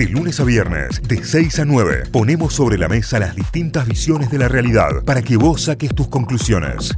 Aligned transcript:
De 0.00 0.08
lunes 0.08 0.40
a 0.40 0.44
viernes, 0.44 1.02
de 1.06 1.22
6 1.22 1.58
a 1.58 1.64
9, 1.66 2.04
ponemos 2.10 2.54
sobre 2.54 2.78
la 2.78 2.88
mesa 2.88 3.18
las 3.18 3.36
distintas 3.36 3.86
visiones 3.86 4.30
de 4.30 4.38
la 4.38 4.48
realidad 4.48 5.04
para 5.04 5.20
que 5.20 5.36
vos 5.36 5.64
saques 5.64 5.94
tus 5.94 6.08
conclusiones. 6.08 6.96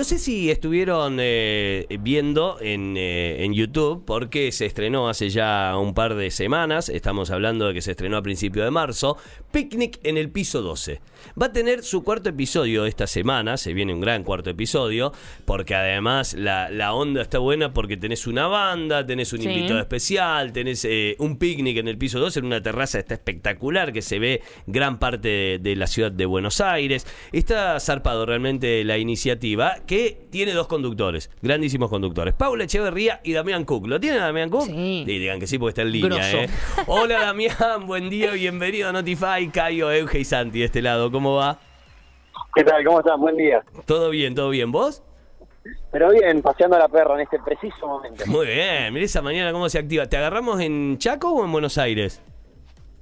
No 0.00 0.04
sé 0.04 0.18
si 0.18 0.50
estuvieron 0.50 1.18
eh, 1.20 1.84
viendo 2.00 2.56
en, 2.62 2.96
eh, 2.96 3.44
en 3.44 3.52
YouTube, 3.52 4.02
porque 4.06 4.50
se 4.50 4.64
estrenó 4.64 5.10
hace 5.10 5.28
ya 5.28 5.76
un 5.76 5.92
par 5.92 6.14
de 6.14 6.30
semanas, 6.30 6.88
estamos 6.88 7.30
hablando 7.30 7.66
de 7.66 7.74
que 7.74 7.82
se 7.82 7.90
estrenó 7.90 8.16
a 8.16 8.22
principio 8.22 8.64
de 8.64 8.70
marzo, 8.70 9.18
Picnic 9.52 10.00
en 10.02 10.16
el 10.16 10.30
piso 10.30 10.62
12. 10.62 11.02
Va 11.40 11.46
a 11.46 11.52
tener 11.52 11.82
su 11.82 12.02
cuarto 12.02 12.30
episodio 12.30 12.86
esta 12.86 13.06
semana, 13.06 13.58
se 13.58 13.74
viene 13.74 13.92
un 13.92 14.00
gran 14.00 14.24
cuarto 14.24 14.48
episodio, 14.48 15.12
porque 15.44 15.74
además 15.74 16.32
la, 16.32 16.70
la 16.70 16.94
onda 16.94 17.20
está 17.20 17.38
buena 17.38 17.74
porque 17.74 17.98
tenés 17.98 18.26
una 18.26 18.46
banda, 18.46 19.04
tenés 19.04 19.34
un 19.34 19.40
Sí. 19.42 19.50
invitado 19.50 19.80
especial, 19.80 20.54
tenés 20.54 20.82
eh, 20.86 21.14
un 21.18 21.36
picnic 21.36 21.76
en 21.76 21.88
el 21.88 21.98
piso 21.98 22.18
12 22.20 22.38
en 22.38 22.46
una 22.46 22.62
terraza, 22.62 23.00
está 23.00 23.12
espectacular, 23.12 23.92
que 23.92 24.00
se 24.00 24.18
ve 24.18 24.40
gran 24.66 24.98
parte 24.98 25.28
de, 25.28 25.58
de 25.60 25.76
la 25.76 25.86
ciudad 25.86 26.10
de 26.10 26.24
Buenos 26.24 26.62
Aires. 26.62 27.06
Está 27.32 27.78
zarpado 27.80 28.24
realmente 28.24 28.82
la 28.84 28.96
iniciativa, 28.96 29.74
que 29.90 30.28
tiene 30.30 30.52
dos 30.52 30.68
conductores, 30.68 31.32
grandísimos 31.42 31.90
conductores, 31.90 32.32
Paula 32.34 32.62
Echeverría 32.62 33.20
y 33.24 33.32
Damián 33.32 33.64
Cook. 33.64 33.88
¿Lo 33.88 33.98
tiene 33.98 34.18
Damián 34.18 34.48
Cook? 34.48 34.66
Sí. 34.66 35.02
Sí, 35.04 35.18
digan 35.18 35.40
que 35.40 35.48
sí, 35.48 35.58
porque 35.58 35.70
está 35.70 35.82
en 35.82 35.90
línea. 35.90 36.32
¿eh? 36.32 36.48
Hola 36.86 37.18
Damián, 37.18 37.88
buen 37.88 38.08
día, 38.08 38.30
bienvenido 38.30 38.88
a 38.88 38.92
Notify, 38.92 39.48
Cayo, 39.52 39.90
Euge 39.90 40.20
y 40.20 40.24
Santi 40.24 40.60
de 40.60 40.66
este 40.66 40.80
lado, 40.80 41.10
¿cómo 41.10 41.34
va? 41.34 41.58
¿Qué 42.54 42.62
tal? 42.62 42.84
¿Cómo 42.84 43.00
están? 43.00 43.20
Buen 43.20 43.36
día. 43.36 43.64
¿Todo 43.84 44.10
bien, 44.10 44.36
todo 44.36 44.50
bien? 44.50 44.70
¿Vos? 44.70 45.02
Pero 45.90 46.12
bien, 46.12 46.40
paseando 46.40 46.76
a 46.76 46.78
la 46.78 46.88
perra 46.88 47.14
en 47.16 47.22
este 47.22 47.40
preciso 47.40 47.88
momento. 47.88 48.24
Muy 48.28 48.46
bien, 48.46 48.94
mirá 48.94 49.04
esa 49.04 49.22
mañana 49.22 49.50
cómo 49.50 49.68
se 49.68 49.80
activa. 49.80 50.06
¿Te 50.06 50.16
agarramos 50.16 50.60
en 50.60 50.98
Chaco 50.98 51.32
o 51.32 51.44
en 51.44 51.50
Buenos 51.50 51.78
Aires? 51.78 52.22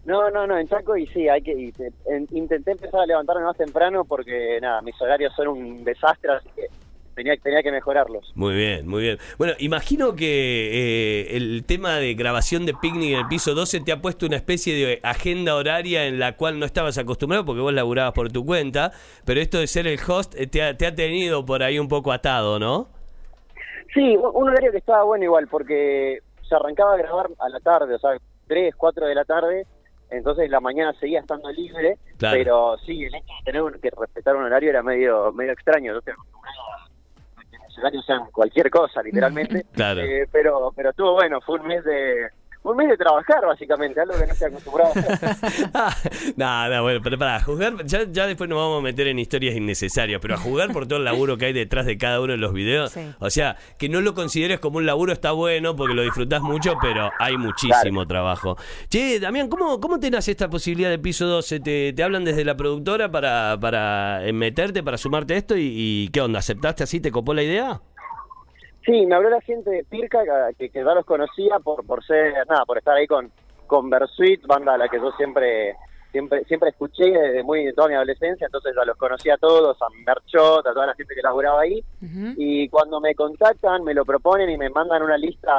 No, 0.09 0.30
no, 0.30 0.47
no, 0.47 0.57
en 0.59 0.67
Chaco 0.69 0.97
y 0.97 1.07
sí, 1.09 1.29
hay 1.29 1.43
que 1.43 1.53
y 1.53 1.71
en- 2.06 2.27
intenté 2.31 2.70
empezar 2.73 3.01
a 3.01 3.06
levantarme 3.06 3.42
más 3.45 3.59
temprano 3.59 4.06
porque 4.06 4.59
nada, 4.62 4.81
mis 4.81 4.98
horarios 5.03 5.34
son 5.37 5.48
un 5.48 5.84
desastre, 5.84 6.31
así 6.33 6.48
que 6.56 6.62
tenía, 7.15 7.37
tenía 7.37 7.62
que 7.62 7.70
mejorarlos. 7.70 8.33
Muy 8.34 8.55
bien, 8.55 8.89
muy 8.89 9.03
bien. 9.03 9.19
Bueno, 9.37 9.53
imagino 9.59 10.17
que 10.17 11.27
eh, 11.27 11.37
el 11.37 11.62
tema 11.67 11.97
de 11.97 12.15
grabación 12.15 12.65
de 12.65 12.73
picnic 12.73 13.12
en 13.12 13.19
el 13.19 13.28
piso 13.28 13.55
12 13.55 13.81
te 13.81 13.92
ha 13.92 14.00
puesto 14.00 14.25
una 14.25 14.37
especie 14.37 14.75
de 14.75 14.98
agenda 15.03 15.55
horaria 15.56 16.06
en 16.06 16.19
la 16.19 16.37
cual 16.39 16.59
no 16.59 16.65
estabas 16.65 16.97
acostumbrado 16.97 17.45
porque 17.45 17.61
vos 17.61 17.75
laburabas 17.75 18.15
por 18.15 18.33
tu 18.33 18.47
cuenta, 18.47 18.93
pero 19.27 19.41
esto 19.41 19.59
de 19.59 19.67
ser 19.67 19.87
el 19.87 19.98
host 20.09 20.34
eh, 20.39 20.47
te 20.47 20.62
ha, 20.62 20.75
te 20.75 20.87
ha 20.87 20.95
tenido 20.95 21.45
por 21.45 21.62
ahí 21.62 21.78
un 21.78 21.89
poco 21.89 22.12
atado, 22.12 22.59
¿no? 22.59 22.89
Sí, 23.93 24.17
un 24.17 24.31
un 24.34 24.48
horario 24.48 24.70
que 24.72 24.78
estaba 24.78 25.03
bueno 25.05 25.25
igual 25.25 25.48
porque 25.48 26.20
se 26.48 26.55
arrancaba 26.55 26.95
a 26.95 26.97
grabar 26.97 27.27
a 27.41 27.48
la 27.50 27.61
tarde, 27.61 27.95
o 27.95 27.98
sea, 27.98 28.12
3, 28.47 28.75
4 28.75 29.06
de 29.06 29.15
la 29.15 29.27
tarde, 29.27 29.67
entonces 30.11 30.51
la 30.51 30.61
mañana 30.61 30.92
seguía 30.95 31.20
estando 31.20 31.51
libre, 31.51 31.98
Claro. 32.19 32.37
pero 32.39 32.77
sí, 32.87 33.05
el 33.05 33.14
hecho 33.14 33.27
de 33.39 33.45
tener 33.45 33.62
un- 33.62 33.81
que 33.81 33.91
respetar 33.91 34.37
un 34.37 34.45
horario 34.45 34.70
era 34.70 34.83
medio 34.83 35.33
medio 35.33 35.53
extraño, 35.53 35.92
yo 35.92 35.98
estoy 35.98 36.12
acostumbrado 36.15 36.59
a 37.37 37.42
que 37.50 37.56
los 37.59 37.78
horarios 37.78 38.06
sean 38.06 38.31
cualquier 38.33 38.70
cosa, 38.70 39.03
literalmente. 39.03 39.65
Claro. 39.73 40.00
Eh, 40.00 40.27
pero 40.33 40.73
pero 40.75 40.91
estuvo 40.91 41.12
bueno, 41.15 41.41
fue 41.41 41.59
un 41.61 41.67
mes 41.67 41.84
de 41.84 42.28
un 42.62 42.77
mes 42.77 42.89
de 42.89 42.97
trabajar 42.97 43.47
básicamente, 43.47 44.01
algo 44.01 44.14
que 44.14 44.27
no 44.27 44.33
estoy 44.33 44.48
acostumbrado 44.48 44.91
a 44.95 44.98
hacer. 44.98 45.31
Ah, 45.75 45.97
no, 46.37 46.69
no, 46.69 46.83
bueno, 46.83 47.00
pero 47.03 47.17
para 47.19 47.41
juzgar, 47.42 47.84
ya, 47.87 48.05
ya 48.11 48.27
después 48.27 48.50
nos 48.50 48.59
vamos 48.59 48.81
a 48.81 48.83
meter 48.83 49.06
en 49.06 49.19
historias 49.19 49.56
innecesarias, 49.56 50.20
pero 50.20 50.34
a 50.34 50.39
jugar 50.39 50.73
por 50.73 50.87
todo 50.87 50.98
el 50.98 51.05
laburo 51.05 51.37
que 51.39 51.47
hay 51.47 51.53
detrás 51.53 51.87
de 51.87 51.97
cada 51.97 52.20
uno 52.20 52.33
de 52.33 52.39
los 52.39 52.53
videos, 52.53 52.92
Sí. 52.92 53.00
o 53.20 53.31
sea, 53.31 53.56
que 53.78 53.89
no 53.89 54.00
lo 54.00 54.15
consideres 54.15 54.61
como 54.61 54.78
un 54.78 54.87
laburo 54.87 55.12
está 55.12 55.33
bueno 55.33 55.77
porque 55.77 55.95
lo 55.95 56.03
disfrutás 56.03 56.42
mucho, 56.42 56.75
pero 56.81 57.11
hay 57.19 57.37
muchísimo 57.37 58.06
trabajo. 58.06 58.56
Che, 58.91 59.20
Damián, 59.20 59.48
¿cómo, 59.48 59.81
cómo 59.81 59.98
te 60.00 60.11
nace 60.11 60.31
esta 60.33 60.50
posibilidad 60.50 60.91
de 60.91 60.98
piso 60.98 61.27
12? 61.27 61.61
¿Te, 61.61 61.93
te 61.93 62.03
hablan 62.03 62.25
desde 62.25 62.45
la 62.45 62.56
productora 62.56 63.11
para, 63.11 63.56
para 63.61 64.20
meterte, 64.33 64.83
para 64.83 64.98
sumarte 64.98 65.34
a 65.34 65.37
esto? 65.39 65.56
¿Y, 65.56 65.72
y 65.75 66.09
qué 66.09 66.21
onda? 66.21 66.41
¿Aceptaste 66.41 66.82
así? 66.84 67.00
¿Te 67.00 67.11
copó 67.11 67.32
la 67.34 67.43
idea? 67.43 67.81
Sí, 68.88 69.04
me 69.04 69.15
habló 69.16 69.28
la 69.28 69.41
gente 69.43 69.69
de 69.71 69.84
Pirca, 69.84 70.21
que, 70.59 70.71
que 70.71 70.82
ya 70.82 70.94
los 70.94 71.04
conocía 71.04 71.59
por 71.62 71.84
por 71.84 72.03
ser, 72.04 72.32
nada, 72.49 72.65
por 72.65 72.78
estar 72.78 72.97
ahí 72.97 73.06
con, 73.06 73.31
con 73.66 73.91
Versuit, 73.91 74.47
banda 74.47 74.72
a 74.75 74.78
la 74.78 74.88
que 74.88 74.97
yo 74.97 75.10
siempre 75.12 75.76
siempre 76.10 76.43
siempre 76.44 76.71
escuché 76.71 77.04
desde 77.10 77.43
muy 77.43 77.66
de 77.66 77.75
toda 77.75 77.88
mi 77.88 77.94
adolescencia, 77.94 78.47
entonces 78.47 78.72
ya 78.75 78.82
los 78.87 78.97
conocía 78.97 79.34
a 79.34 79.37
todos, 79.38 79.76
a 79.82 79.87
Merchot, 80.06 80.66
a 80.66 80.72
toda 80.72 80.87
la 80.87 80.94
gente 80.94 81.15
que 81.15 81.21
laburaba 81.21 81.60
ahí, 81.60 81.84
y 82.38 82.66
cuando 82.71 82.99
me 82.99 83.15
contactan, 83.15 83.84
me 83.84 83.93
lo 83.93 84.06
proponen 84.06 84.49
y 84.49 84.56
me 84.56 84.71
mandan 84.71 85.03
una 85.03 85.19
lista 85.19 85.53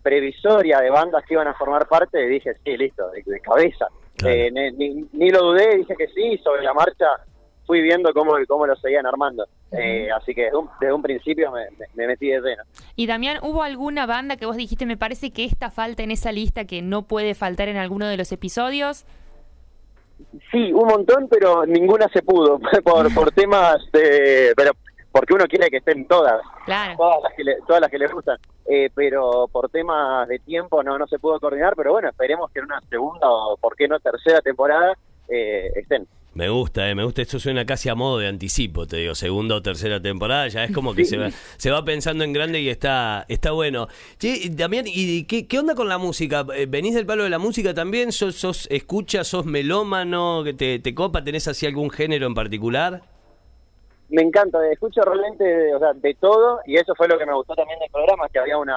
previsoria 0.00 0.78
de 0.80 0.90
bandas 0.90 1.24
que 1.26 1.34
iban 1.34 1.48
a 1.48 1.54
formar 1.54 1.88
parte, 1.88 2.18
dije, 2.28 2.54
sí, 2.64 2.76
listo, 2.76 3.10
de, 3.10 3.22
de 3.26 3.40
cabeza. 3.40 3.88
Claro. 4.16 4.34
Eh, 4.36 4.50
ni, 4.52 4.70
ni- 4.72 5.08
ni 5.12 5.30
lo 5.30 5.40
dudé, 5.42 5.76
dije 5.76 5.94
que 5.96 6.06
sí, 6.08 6.38
sobre 6.38 6.62
la 6.62 6.72
marcha 6.72 7.06
fui 7.70 7.82
viendo 7.82 8.12
cómo, 8.12 8.32
cómo 8.48 8.66
lo 8.66 8.74
seguían 8.74 9.06
armando. 9.06 9.46
Eh, 9.70 10.08
así 10.10 10.34
que 10.34 10.46
desde 10.46 10.56
un, 10.56 10.68
desde 10.80 10.92
un 10.92 11.02
principio 11.02 11.52
me, 11.52 11.66
me- 11.78 11.86
me 11.94 12.06
metí 12.08 12.26
de 12.26 12.40
lleno. 12.40 12.64
Y 12.96 13.06
Damián, 13.06 13.38
¿hubo 13.42 13.62
alguna 13.62 14.06
banda 14.06 14.36
que 14.36 14.44
vos 14.44 14.56
dijiste, 14.56 14.86
me 14.86 14.96
parece 14.96 15.30
que 15.30 15.44
esta 15.44 15.70
falta 15.70 16.02
en 16.02 16.10
esa 16.10 16.32
lista 16.32 16.64
que 16.64 16.82
no 16.82 17.02
puede 17.02 17.36
faltar 17.36 17.68
en 17.68 17.76
alguno 17.76 18.08
de 18.08 18.16
los 18.16 18.32
episodios? 18.32 19.06
Sí, 20.50 20.72
un 20.72 20.88
montón, 20.88 21.28
pero 21.30 21.64
ninguna 21.64 22.08
se 22.12 22.22
pudo 22.22 22.58
por, 22.84 23.14
por 23.14 23.30
temas 23.34 23.76
de... 23.92 24.52
Pero 24.56 24.72
porque 25.12 25.34
uno 25.34 25.44
quiere 25.46 25.68
que 25.70 25.78
estén 25.78 26.06
todas, 26.06 26.40
Claro. 26.66 26.94
todas 26.96 27.18
las 27.24 27.32
que 27.34 27.42
le, 27.44 27.56
todas 27.66 27.80
las 27.82 27.90
que 27.90 27.98
le 27.98 28.06
gustan. 28.08 28.36
Eh, 28.68 28.90
pero 28.94 29.48
por 29.50 29.68
temas 29.68 30.26
de 30.28 30.38
tiempo 30.40 30.82
no 30.84 30.96
no 30.98 31.06
se 31.08 31.18
pudo 31.18 31.40
coordinar, 31.40 31.74
pero 31.76 31.92
bueno, 31.92 32.08
esperemos 32.10 32.48
que 32.52 32.60
en 32.60 32.66
una 32.66 32.80
segunda 32.88 33.28
o 33.28 33.56
por 33.56 33.74
qué 33.76 33.88
no 33.88 33.98
tercera 33.98 34.40
temporada 34.40 34.94
eh, 35.28 35.70
estén. 35.74 36.06
Me 36.32 36.48
gusta, 36.48 36.88
eh, 36.88 36.94
me 36.94 37.02
gusta. 37.02 37.22
Esto 37.22 37.40
suena 37.40 37.66
casi 37.66 37.88
a 37.88 37.96
modo 37.96 38.18
de 38.18 38.28
anticipo, 38.28 38.86
te 38.86 38.98
digo, 38.98 39.16
segunda 39.16 39.56
o 39.56 39.62
tercera 39.62 40.00
temporada. 40.00 40.46
Ya 40.46 40.62
es 40.64 40.72
como 40.72 40.94
que 40.94 41.04
Sí. 41.04 41.10
se, 41.10 41.16
va, 41.18 41.30
se 41.56 41.70
va 41.72 41.84
pensando 41.84 42.22
en 42.22 42.32
grande 42.32 42.60
y 42.60 42.68
está, 42.68 43.24
está 43.28 43.50
bueno. 43.50 43.88
Che, 44.18 44.48
Damián, 44.50 44.84
¿y 44.86 45.24
qué, 45.24 45.48
qué 45.48 45.58
onda 45.58 45.74
con 45.74 45.88
la 45.88 45.98
música? 45.98 46.46
Eh, 46.54 46.66
¿Venís 46.68 46.94
del 46.94 47.04
palo 47.04 47.24
de 47.24 47.30
la 47.30 47.40
música 47.40 47.74
también? 47.74 48.12
¿Sos, 48.12 48.36
sos 48.36 48.68
escuchas, 48.70 49.26
sos 49.26 49.44
melómano? 49.44 50.42
que 50.44 50.54
te, 50.54 50.78
¿Te 50.78 50.94
copa? 50.94 51.24
¿Tenés 51.24 51.48
así 51.48 51.66
algún 51.66 51.90
género 51.90 52.26
en 52.28 52.34
particular? 52.34 53.02
Me 54.08 54.22
encanta, 54.22 54.58
escucho 54.72 55.02
realmente 55.02 55.42
de, 55.44 55.74
o 55.74 55.78
sea, 55.78 55.92
de 55.94 56.14
todo 56.14 56.60
y 56.66 56.76
eso 56.76 56.94
fue 56.96 57.06
lo 57.08 57.16
que 57.18 57.26
me 57.26 57.34
gustó 57.34 57.54
también 57.54 57.78
del 57.78 57.90
programa, 57.90 58.28
que 58.32 58.38
había 58.40 58.56
una, 58.58 58.76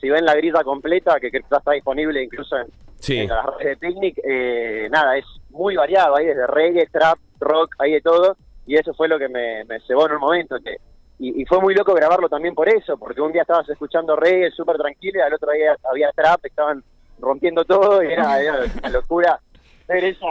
si 0.00 0.08
ven 0.10 0.24
la 0.24 0.34
grilla 0.34 0.62
completa, 0.64 1.18
que 1.20 1.30
que 1.30 1.40
ya 1.48 1.58
está 1.58 1.72
disponible 1.72 2.22
incluso 2.24 2.56
en, 2.56 2.66
Sí. 3.04 3.18
en 3.20 3.28
las 3.28 3.44
de 3.58 3.76
Picnic, 3.76 4.18
eh, 4.24 4.88
nada, 4.90 5.16
es 5.16 5.24
muy 5.50 5.76
variado, 5.76 6.16
hay 6.16 6.26
desde 6.26 6.46
reggae, 6.46 6.86
trap, 6.86 7.18
rock, 7.40 7.74
hay 7.78 7.92
de 7.92 8.00
todo 8.00 8.36
y 8.66 8.76
eso 8.76 8.94
fue 8.94 9.08
lo 9.08 9.18
que 9.18 9.28
me, 9.28 9.64
me 9.64 9.78
cebó 9.80 10.06
en 10.06 10.12
un 10.14 10.20
momento, 10.20 10.56
que 10.64 10.76
y, 11.18 11.42
y 11.42 11.44
fue 11.44 11.60
muy 11.60 11.74
loco 11.74 11.94
grabarlo 11.94 12.28
también 12.28 12.54
por 12.54 12.68
eso, 12.68 12.96
porque 12.96 13.20
un 13.20 13.30
día 13.32 13.42
estabas 13.42 13.68
escuchando 13.68 14.16
reggae 14.16 14.50
súper 14.50 14.76
tranquilo 14.76 15.18
y 15.18 15.22
al 15.22 15.34
otro 15.34 15.52
día 15.52 15.76
había 15.90 16.10
trap, 16.12 16.44
estaban 16.46 16.82
rompiendo 17.20 17.64
todo 17.64 18.02
y 18.02 18.12
era, 18.12 18.40
era 18.40 18.60
una 18.80 18.88
locura 18.90 19.38
ver 19.86 20.02
esa, 20.04 20.26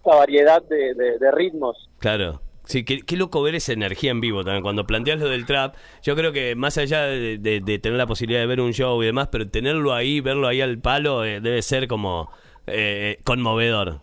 esa 0.00 0.16
variedad 0.16 0.62
de, 0.62 0.94
de- 0.94 1.18
de 1.18 1.30
ritmos. 1.32 1.88
Claro. 1.98 2.40
Sí, 2.68 2.84
qué, 2.84 3.00
qué 3.00 3.16
loco 3.16 3.40
ver 3.42 3.54
esa 3.54 3.72
energía 3.72 4.10
en 4.10 4.20
vivo 4.20 4.44
también. 4.44 4.62
Cuando 4.62 4.86
planteas 4.86 5.18
lo 5.20 5.28
del 5.30 5.46
trap, 5.46 5.74
yo 6.02 6.14
creo 6.14 6.32
que 6.32 6.54
más 6.54 6.76
allá 6.76 7.04
de, 7.04 7.38
de- 7.38 7.60
de 7.60 7.78
tener 7.78 7.96
la 7.96 8.06
posibilidad 8.06 8.40
de 8.40 8.46
ver 8.46 8.60
un 8.60 8.72
show 8.74 9.02
y 9.02 9.06
demás, 9.06 9.28
pero 9.32 9.48
tenerlo 9.48 9.94
ahí, 9.94 10.20
verlo 10.20 10.46
ahí 10.46 10.60
al 10.60 10.78
palo, 10.78 11.24
eh, 11.24 11.40
debe 11.40 11.62
ser 11.62 11.88
como 11.88 12.30
eh, 12.66 13.20
conmovedor. 13.24 14.00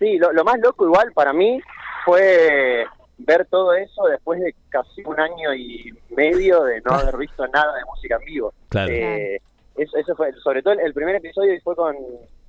Sí, 0.00 0.18
lo, 0.18 0.32
lo 0.32 0.42
más 0.42 0.56
loco 0.60 0.86
igual 0.86 1.12
para 1.14 1.32
mí 1.32 1.60
fue 2.04 2.84
ver 3.18 3.46
todo 3.46 3.74
eso 3.74 4.06
después 4.10 4.40
de 4.40 4.52
casi 4.68 5.02
un 5.04 5.18
año 5.20 5.54
y 5.54 5.92
medio 6.16 6.64
de 6.64 6.80
no 6.80 6.92
haber 6.94 7.16
visto 7.16 7.46
nada 7.46 7.74
de 7.76 7.84
música 7.84 8.16
en 8.18 8.24
vivo. 8.26 8.52
Claro. 8.70 8.92
Eh, 8.92 9.40
eso, 9.76 9.96
eso 9.98 10.16
fue, 10.16 10.32
sobre 10.42 10.62
todo 10.62 10.74
el, 10.74 10.80
el 10.80 10.92
primer 10.92 11.14
episodio 11.14 11.52
fue 11.62 11.76
con 11.76 11.94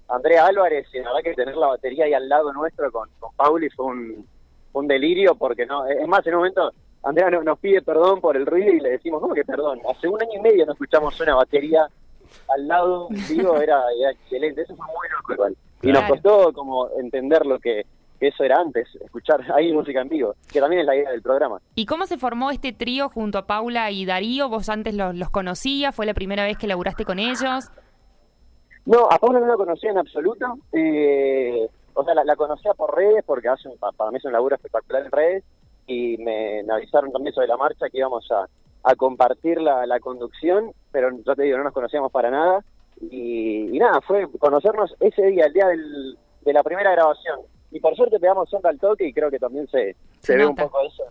Andrea 0.10 0.48
Álvarez 0.48 0.88
y 0.92 0.98
la 0.98 1.10
verdad 1.14 1.22
que 1.24 1.34
tener 1.36 1.56
la 1.56 1.68
batería 1.68 2.06
ahí 2.06 2.14
al 2.14 2.28
lado 2.28 2.52
nuestro 2.52 2.92
con, 2.92 3.08
con 3.20 3.32
Pauli 3.36 3.70
fue 3.70 3.86
un, 3.86 4.26
fue 4.78 4.82
un 4.84 4.88
delirio 4.88 5.36
porque 5.36 5.66
no, 5.66 5.86
es 5.88 6.08
más, 6.08 6.26
en 6.28 6.34
un 6.36 6.40
momento 6.42 6.72
Andrea 7.04 7.30
no- 7.32 7.42
nos 7.44 7.58
pide 7.60 7.82
perdón 7.82 8.22
por 8.22 8.38
el 8.38 8.46
ruido 8.46 8.72
y 8.74 8.80
le 8.80 8.90
decimos, 8.92 9.22
¿cómo 9.22 9.34
que 9.34 9.44
perdón? 9.44 9.80
Hace 9.90 10.08
un 10.08 10.22
año 10.22 10.32
y 10.36 10.40
medio 10.42 10.66
no 10.66 10.74
escuchamos 10.74 11.20
una 11.20 11.36
batería 11.36 11.88
al 12.54 12.68
lado 12.68 13.08
vivo, 13.30 13.58
era, 13.60 13.82
era 14.00 14.12
excelente, 14.12 14.62
eso 14.62 14.76
fue 14.76 14.86
muy 14.86 15.08
loco 15.18 15.34
igual. 15.34 15.58
Y 15.82 15.88
nos 15.88 16.00
Claro. 16.06 16.14
costó 16.16 16.54
como 16.54 16.90
entender 17.00 17.46
lo 17.46 17.58
que, 17.60 17.86
que 18.20 18.28
eso 18.28 18.44
era 18.44 18.58
antes, 18.60 18.88
escuchar 19.04 19.40
ahí 19.56 19.72
música 19.74 20.02
en 20.02 20.10
vivo, 20.10 20.36
que 20.52 20.60
también 20.60 20.82
es 20.82 20.86
la 20.88 20.96
idea 20.96 21.10
del 21.12 21.22
programa. 21.22 21.60
¿Y 21.76 21.86
cómo 21.86 22.06
se 22.06 22.18
formó 22.18 22.52
este 22.52 22.74
trío 22.74 23.10
junto 23.10 23.38
a 23.40 23.48
Paula 23.48 23.90
y 23.92 24.06
Darío? 24.06 24.50
¿Vos 24.50 24.70
antes 24.70 24.94
los, 24.94 25.16
los 25.16 25.30
conocías? 25.30 25.96
¿Fue 25.96 26.06
la 26.06 26.14
primera 26.14 26.44
vez 26.44 26.58
que 26.58 26.68
laburaste 26.68 27.06
con 27.06 27.18
ellos? 27.20 27.70
No, 28.86 29.08
a 29.10 29.18
Paula 29.20 29.40
no 29.40 29.48
la 29.48 29.56
conocía 29.56 29.92
en 29.92 29.98
absoluto. 29.98 30.46
eh, 30.74 31.68
o 31.98 32.04
sea, 32.06 32.14
la, 32.14 32.24
la 32.24 32.36
conocía 32.36 32.74
por 32.74 32.96
redes 32.96 33.24
porque 33.26 33.48
hace 33.50 33.68
un- 33.68 33.78
pa- 33.78 33.92
para 33.92 34.12
mí 34.12 34.18
es 34.18 34.26
un 34.26 34.32
laburo 34.34 34.56
espectacular 34.56 35.06
en 35.06 35.12
redes 35.12 35.44
y 35.88 36.18
me, 36.18 36.64
me 36.64 36.74
avisaron 36.74 37.12
también 37.12 37.34
sobre 37.34 37.48
la 37.48 37.58
marcha 37.58 37.90
que 37.90 37.98
íbamos 37.98 38.30
a, 38.32 38.48
a 38.84 38.96
compartir 38.96 39.60
la, 39.62 39.86
la 39.86 40.00
conducción, 40.00 40.72
pero 40.92 41.10
yo 41.26 41.36
te 41.36 41.44
digo, 41.44 41.58
no 41.58 41.64
nos 41.66 41.74
conocíamos 41.74 42.12
para 42.12 42.30
nada. 42.30 42.64
Y, 43.00 43.76
y 43.76 43.80
nada, 43.80 44.02
fue 44.02 44.28
conocernos 44.40 44.96
ese 45.00 45.24
día, 45.28 45.46
el 45.46 45.54
día 45.54 45.68
del, 45.68 46.18
de 46.42 46.54
la 46.54 46.64
primera 46.64 46.92
grabación. 46.92 47.40
Y 47.72 47.80
por 47.80 47.96
suerte 47.96 48.20
pegamos 48.20 48.52
onda 48.54 48.70
al 48.70 48.80
toque 48.80 49.06
y 49.08 49.14
creo 49.14 49.30
que 49.30 49.40
también 49.40 49.68
se, 49.68 49.94
se, 50.22 50.34
Se 50.34 50.36
ve 50.38 50.46
un 50.46 50.56
poco 50.56 50.80
eso. 50.82 51.04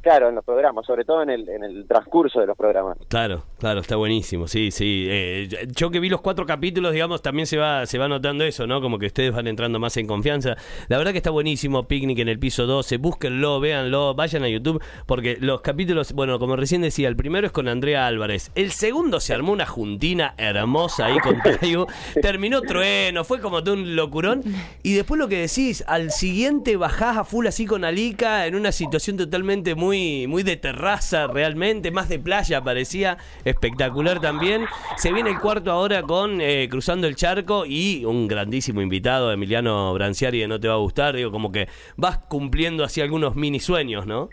Claro, 0.00 0.28
en 0.28 0.36
los 0.36 0.44
programas, 0.44 0.86
sobre 0.86 1.04
todo 1.04 1.22
en 1.22 1.30
el, 1.30 1.48
en 1.48 1.64
el 1.64 1.86
transcurso 1.86 2.40
de 2.40 2.46
los 2.46 2.56
programas. 2.56 2.96
Claro, 3.08 3.44
claro, 3.58 3.80
está 3.80 3.96
buenísimo, 3.96 4.46
sí, 4.46 4.70
sí. 4.70 5.06
Eh, 5.08 5.48
yo 5.74 5.90
que 5.90 6.00
vi 6.00 6.08
los 6.08 6.20
cuatro 6.20 6.46
capítulos, 6.46 6.92
digamos, 6.92 7.20
también 7.20 7.46
se 7.46 7.56
va, 7.56 7.84
se 7.86 7.98
va 7.98 8.08
notando 8.08 8.44
eso, 8.44 8.66
¿no? 8.66 8.80
Como 8.80 8.98
que 8.98 9.06
ustedes 9.06 9.32
van 9.32 9.46
entrando 9.48 9.78
más 9.78 9.96
en 9.96 10.06
confianza. 10.06 10.56
La 10.88 10.98
verdad 10.98 11.12
que 11.12 11.18
está 11.18 11.30
buenísimo 11.30 11.88
Picnic 11.88 12.20
en 12.20 12.28
el 12.28 12.38
piso 12.38 12.66
12, 12.66 12.98
búsquenlo, 12.98 13.60
véanlo, 13.60 14.14
vayan 14.14 14.44
a 14.44 14.48
YouTube, 14.48 14.82
porque 15.06 15.36
los 15.40 15.62
capítulos, 15.62 16.12
bueno, 16.12 16.38
como 16.38 16.54
recién 16.56 16.82
decía, 16.82 17.08
el 17.08 17.16
primero 17.16 17.46
es 17.46 17.52
con 17.52 17.66
Andrea 17.68 18.06
Álvarez, 18.06 18.52
el 18.54 18.70
segundo 18.70 19.20
se 19.20 19.34
armó 19.34 19.52
una 19.52 19.66
juntina 19.66 20.34
hermosa 20.38 21.06
ahí 21.06 21.18
con 21.18 21.34
Cayu, 21.40 21.86
terminó 22.22 22.60
trueno, 22.62 23.24
fue 23.24 23.40
como 23.40 23.64
todo 23.64 23.74
un 23.74 23.96
locurón, 23.96 24.42
y 24.82 24.94
después 24.94 25.18
lo 25.18 25.28
que 25.28 25.40
decís, 25.40 25.82
al 25.86 26.12
siguiente 26.12 26.76
bajás 26.76 27.16
a 27.16 27.24
full 27.24 27.46
así 27.46 27.66
con 27.66 27.84
Alica 27.84 28.46
en 28.46 28.54
una 28.54 28.72
situación 28.72 29.16
totalmente 29.16 29.74
muy, 29.74 29.87
muy 29.88 30.42
de 30.42 30.56
terraza 30.56 31.26
realmente, 31.26 31.90
más 31.90 32.08
de 32.08 32.18
playa 32.18 32.62
parecía, 32.62 33.16
espectacular 33.44 34.20
también. 34.20 34.66
Se 34.96 35.12
viene 35.12 35.30
el 35.30 35.40
cuarto 35.40 35.72
ahora 35.72 36.02
con 36.02 36.40
eh, 36.40 36.68
Cruzando 36.70 37.06
el 37.06 37.16
Charco 37.16 37.64
y 37.66 38.04
un 38.04 38.28
grandísimo 38.28 38.80
invitado, 38.82 39.32
Emiliano 39.32 39.94
Branciari, 39.94 40.40
de 40.40 40.48
No 40.48 40.60
Te 40.60 40.68
Va 40.68 40.74
a 40.74 40.78
Gustar, 40.78 41.16
digo, 41.16 41.30
como 41.30 41.50
que 41.50 41.68
vas 41.96 42.18
cumpliendo 42.18 42.84
así 42.84 43.00
algunos 43.00 43.34
mini 43.36 43.60
sueños, 43.60 44.06
¿no? 44.06 44.28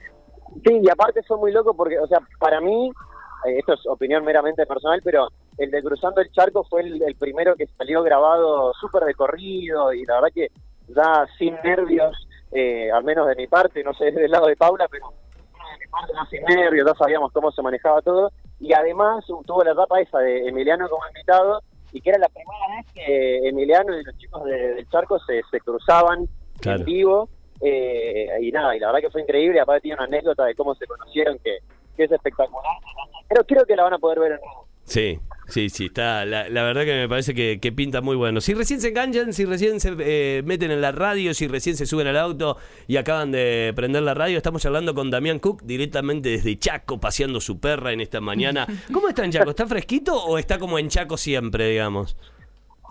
Sí, 0.66 0.80
y 0.81 0.90
aparte 0.90 1.22
fue 1.24 1.38
muy 1.38 1.52
loco 1.52 1.74
porque, 1.74 2.00
o 2.00 2.07
sea, 2.07 2.19
para 2.40 2.60
mí, 2.60 2.90
eh, 3.46 3.60
esto 3.60 3.74
es 3.74 3.88
opinión 3.88 4.24
meramente 4.24 4.66
personal, 4.66 5.02
pero 5.04 5.30
el 5.57 5.72
de 5.72 5.81
Cruzando 5.81 6.22
el 6.22 6.31
Charco 6.31 6.63
fue 6.66 6.81
el, 6.81 7.16
primero 7.18 7.56
que 7.56 7.68
salió 7.78 8.04
grabado 8.04 8.74
súper 8.74 9.04
de 9.04 9.13
corrido 9.13 9.94
y 9.94 10.04
la 10.06 10.16
verdad 10.16 10.30
que 10.34 10.48
ya 10.88 11.25
sin 11.38 11.56
nervios, 11.63 12.28
eh, 12.52 12.92
al 12.92 13.04
menos 13.04 13.28
de 13.28 13.36
mi 13.36 13.48
parte, 13.48 13.84
no 13.84 13.94
sé 13.94 14.12
del 14.12 14.31
lado 14.31 14.48
de 14.48 14.56
Paula, 14.56 14.88
pero 14.90 15.13
parte 16.00 16.13
ya 16.13 16.25
sin 16.30 16.44
nervios, 16.44 16.88
ya 16.88 16.94
sabíamos 16.95 17.31
cómo 17.31 17.51
se 17.51 17.62
manejaba 17.62 18.01
todo 18.01 18.31
y 18.59 18.74
además 18.74 19.25
tuvo 19.45 19.63
la 19.63 19.71
etapa 19.71 20.00
esa 20.01 20.19
de 20.19 20.47
Emiliano 20.47 20.88
como 20.89 21.06
invitado 21.07 21.62
y 21.92 22.01
que 22.01 22.09
era 22.09 22.19
la 22.19 22.30
primera 22.30 22.75
vez 22.77 22.92
que 22.94 23.47
Emiliano 23.47 23.97
y 23.97 24.03
los 24.03 24.18
chicos 24.18 24.44
de- 24.45 24.75
del 24.75 24.89
Charco 24.89 25.18
se, 25.19 25.42
se 25.50 25.59
cruzaban 25.62 26.27
Claro. 26.59 26.80
en 26.80 26.86
vivo 26.86 27.30
eh, 27.62 28.27
y 28.42 28.51
nada, 28.51 28.75
y 28.75 28.80
la 28.80 28.88
verdad 28.88 29.01
que 29.01 29.09
fue 29.12 29.21
increíble, 29.21 29.59
aparte 29.59 29.81
tiene 29.81 29.95
una 29.95 30.06
anécdota 30.06 30.45
de 30.45 30.56
cómo 30.56 30.75
se 30.75 30.86
conocieron 30.88 31.38
que, 31.39 31.59
que 31.95 32.03
es 32.03 32.12
espectacular. 32.12 32.74
Pero 33.30 33.44
creo 33.45 33.65
que 33.65 33.75
la 33.75 33.83
van 33.83 33.94
a 33.94 33.97
poder 33.97 34.19
ver 34.19 34.31
en 34.33 34.39
vivo. 34.42 34.68
Sí, 34.83 35.19
sí, 35.47 35.69
sí, 35.69 35.86
está. 35.86 36.25
La, 36.25 36.50
la 36.50 36.63
verdad 36.63 36.83
que 36.83 36.94
me 36.94 37.09
parece 37.09 37.33
que, 37.33 37.59
que 37.62 37.71
pinta 37.71 38.01
muy 38.01 38.15
bueno. 38.15 38.42
Si 38.42 38.53
recién 38.53 38.81
se 38.81 38.89
enganchan, 38.89 39.33
si 39.33 39.45
recién 39.45 39.80
se 39.80 39.95
eh, 40.00 40.42
meten 40.45 40.71
en 40.71 40.81
la 40.81 40.92
radio, 40.92 41.33
si 41.33 41.47
recién 41.47 41.77
se 41.77 41.86
suben 41.86 42.07
al 42.07 42.18
auto 42.18 42.57
y 42.88 42.97
acaban 42.97 43.31
de 43.31 43.74
prender 43.75 44.03
la 44.03 44.13
radio, 44.13 44.38
estamos 44.38 44.65
hablando 44.65 44.94
con 44.94 45.09
Damián 45.09 45.39
Cook 45.39 45.63
directamente 45.63 46.30
desde 46.30 46.57
Chaco, 46.57 47.00
paseando 47.00 47.42
su 47.42 47.59
perra 47.59 47.92
en 47.92 48.01
esta 48.01 48.21
mañana. 48.21 48.68
¿Cómo 48.92 49.09
está 49.09 49.25
en 49.25 49.31
Chaco? 49.31 49.50
¿Está 49.50 49.68
fresquito 49.68 50.15
o 50.15 50.38
está 50.38 50.59
como 50.59 50.80
en 50.80 50.89
Chaco 50.89 51.18
siempre, 51.18 51.69
digamos? 51.69 52.15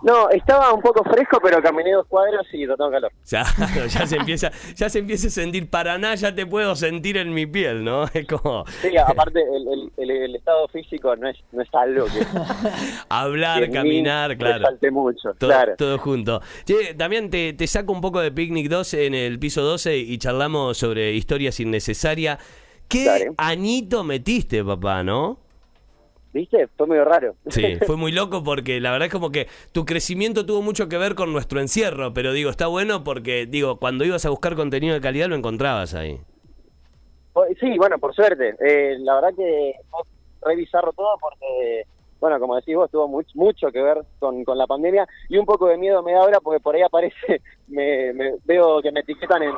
No, 0.05 0.29
estaba 0.29 0.71
un 0.71 0.81
poco 0.81 1.03
fresco, 1.03 1.39
pero 1.43 1.61
caminé 1.63 1.91
dos 1.93 2.05
cuadros 2.07 2.45
y 2.53 2.63
no 2.65 2.77
tengo 2.77 2.91
calor. 2.91 3.11
Ya, 3.25 3.43
ya 3.87 4.05
se 4.05 4.17
empieza, 4.17 4.51
ya 4.75 4.87
se 4.87 4.99
empieza 4.99 5.27
a 5.27 5.31
sentir 5.31 5.67
Paraná, 5.67 6.13
ya 6.13 6.33
te 6.35 6.45
puedo 6.45 6.75
sentir 6.75 7.17
en 7.17 7.33
mi 7.33 7.47
piel, 7.47 7.83
¿no? 7.83 8.05
Es 8.13 8.27
como 8.27 8.65
Sí, 8.83 8.95
aparte 8.97 9.39
el, 9.41 9.67
el, 9.67 9.91
el- 9.97 10.11
el 10.25 10.35
estado 10.35 10.67
físico 10.67 11.15
no 11.15 11.27
es, 11.27 11.37
no 11.51 11.61
es 11.63 11.69
algo 11.73 12.05
que... 12.05 12.23
hablar, 13.09 13.63
que 13.65 13.71
caminar, 13.71 14.37
claro. 14.37 14.63
salte 14.65 14.91
mucho, 14.91 15.33
Todo, 15.39 15.49
claro. 15.49 15.73
todo 15.75 15.97
junto. 15.97 16.41
Che, 16.65 16.93
Damián, 16.95 17.29
te, 17.29 17.53
te 17.53 17.65
saco 17.67 17.91
un 17.91 18.01
poco 18.01 18.21
de 18.21 18.31
Picnic 18.31 18.69
12 18.69 19.07
en 19.07 19.15
el 19.15 19.39
piso 19.39 19.61
12 19.63 19.97
y 19.97 20.17
charlamos 20.19 20.77
sobre 20.77 21.13
historias 21.13 21.59
innecesarias. 21.59 22.37
¿Qué 22.87 23.05
Dale. 23.05 23.31
añito 23.37 24.03
metiste, 24.03 24.63
papá, 24.63 25.03
no? 25.03 25.39
¿Viste? 26.35 26.67
Fue 26.75 26.85
medio 26.85 27.05
raro. 27.05 27.33
Sí, 27.47 27.77
fue 27.87 27.95
muy 27.95 28.11
loco 28.11 28.43
porque 28.43 28.81
la 28.81 28.91
verdad 28.91 29.05
es 29.05 29.11
como 29.13 29.31
que 29.31 29.47
tu 29.71 29.85
crecimiento 29.85 30.45
tuvo 30.45 30.61
mucho 30.61 30.89
que 30.89 30.97
ver 30.97 31.15
con 31.15 31.31
nuestro 31.31 31.61
encierro, 31.61 32.13
pero 32.13 32.33
digo, 32.33 32.49
está 32.49 32.67
bueno 32.67 33.05
porque, 33.05 33.45
digo, 33.45 33.79
cuando 33.79 34.03
ibas 34.03 34.25
a 34.25 34.29
buscar 34.31 34.53
contenido 34.57 34.93
de 34.93 34.99
calidad 34.99 35.29
lo 35.29 35.35
encontrabas 35.37 35.93
ahí. 35.93 36.19
Sí, 37.57 37.77
bueno, 37.77 37.97
por 37.99 38.13
suerte. 38.13 38.53
Eh, 38.59 38.97
la 38.99 39.15
verdad 39.15 39.29
que 39.33 39.75
fue 39.89 40.01
re 40.41 40.55
bizarro 40.57 40.91
todo 40.91 41.07
porque, 41.21 41.83
bueno, 42.19 42.37
como 42.37 42.57
decís 42.57 42.75
vos, 42.75 42.91
tuvo 42.91 43.07
much- 43.07 43.33
mucho 43.33 43.71
que 43.71 43.81
ver 43.81 44.03
con, 44.19 44.43
con 44.43 44.57
la 44.57 44.67
pandemia 44.67 45.07
y 45.29 45.37
un 45.37 45.45
poco 45.45 45.67
de 45.67 45.77
miedo 45.77 46.03
me 46.03 46.11
da 46.11 46.19
ahora 46.19 46.39
porque 46.41 46.59
por 46.59 46.75
ahí 46.75 46.81
aparece, 46.81 47.41
me, 47.67 48.11
me- 48.11 48.35
veo 48.43 48.81
que 48.81 48.91
me 48.91 48.99
etiquetan 48.99 49.41
en, 49.43 49.53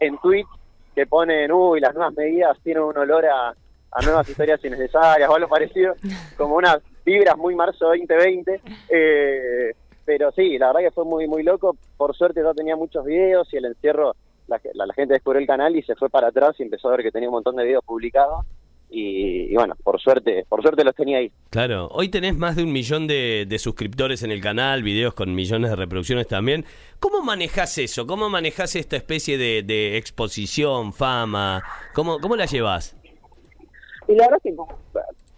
en 0.00 0.18
tweets 0.18 0.50
que 0.96 1.06
ponen, 1.06 1.52
uy, 1.52 1.78
las 1.78 1.94
nuevas 1.94 2.12
medidas 2.14 2.58
tienen 2.64 2.82
un 2.82 2.98
olor 2.98 3.24
a, 3.26 3.54
a 3.92 4.02
nuevas 4.02 4.28
historias 4.28 4.64
innecesarias 4.64 5.28
o 5.28 5.34
algo 5.34 5.48
parecido, 5.48 5.94
como 6.36 6.56
unas 6.56 6.78
vibras 7.04 7.36
muy 7.36 7.54
marzo 7.54 7.86
2020. 7.86 8.60
Eh, 8.88 9.72
pero 10.04 10.32
sí, 10.32 10.58
la 10.58 10.68
verdad 10.68 10.80
que 10.80 10.90
fue 10.90 11.04
muy, 11.04 11.26
muy 11.28 11.42
loco. 11.42 11.76
Por 11.96 12.16
suerte 12.16 12.40
yo 12.40 12.54
tenía 12.54 12.76
muchos 12.76 13.04
videos 13.04 13.52
y 13.52 13.56
el 13.58 13.66
encierro 13.66 14.14
la, 14.48 14.60
la- 14.74 14.92
gente 14.94 15.14
descubrió 15.14 15.40
el 15.40 15.46
canal 15.46 15.76
y 15.76 15.82
se 15.82 15.94
fue 15.94 16.10
para 16.10 16.28
atrás 16.28 16.56
y 16.58 16.62
empezó 16.64 16.88
a 16.88 16.92
ver 16.96 17.02
que 17.04 17.12
tenía 17.12 17.28
un 17.28 17.34
montón 17.34 17.56
de 17.56 17.64
videos 17.64 17.84
publicados 17.84 18.44
y, 18.94 19.54
bueno, 19.54 19.74
por 19.82 19.98
suerte, 20.00 20.44
por 20.48 20.60
suerte 20.60 20.84
los 20.84 20.94
tenía 20.94 21.16
ahí. 21.18 21.32
Claro, 21.48 21.88
hoy 21.92 22.10
tenés 22.10 22.36
más 22.36 22.56
de 22.56 22.62
un 22.64 22.72
millón 22.72 23.06
de, 23.06 23.46
de 23.48 23.58
suscriptores 23.58 24.22
en 24.22 24.30
el 24.32 24.42
canal, 24.42 24.82
videos 24.82 25.14
con 25.14 25.34
millones 25.34 25.70
de 25.70 25.76
reproducciones 25.76 26.26
también. 26.28 26.66
¿Cómo 27.00 27.22
manejás 27.22 27.78
eso? 27.78 28.06
¿Cómo 28.06 28.28
manejás 28.28 28.76
esta 28.76 28.96
especie 28.96 29.38
de, 29.38 29.62
de 29.62 29.96
exposición, 29.96 30.92
fama? 30.92 31.62
¿Cómo, 31.94 32.18
¿Cómo 32.18 32.36
la 32.36 32.44
llevas? 32.44 32.94
Y 34.08 34.14
la 34.14 34.24
verdad 34.24 34.40
es 34.44 34.50
que 34.50 34.56
como 34.56 34.78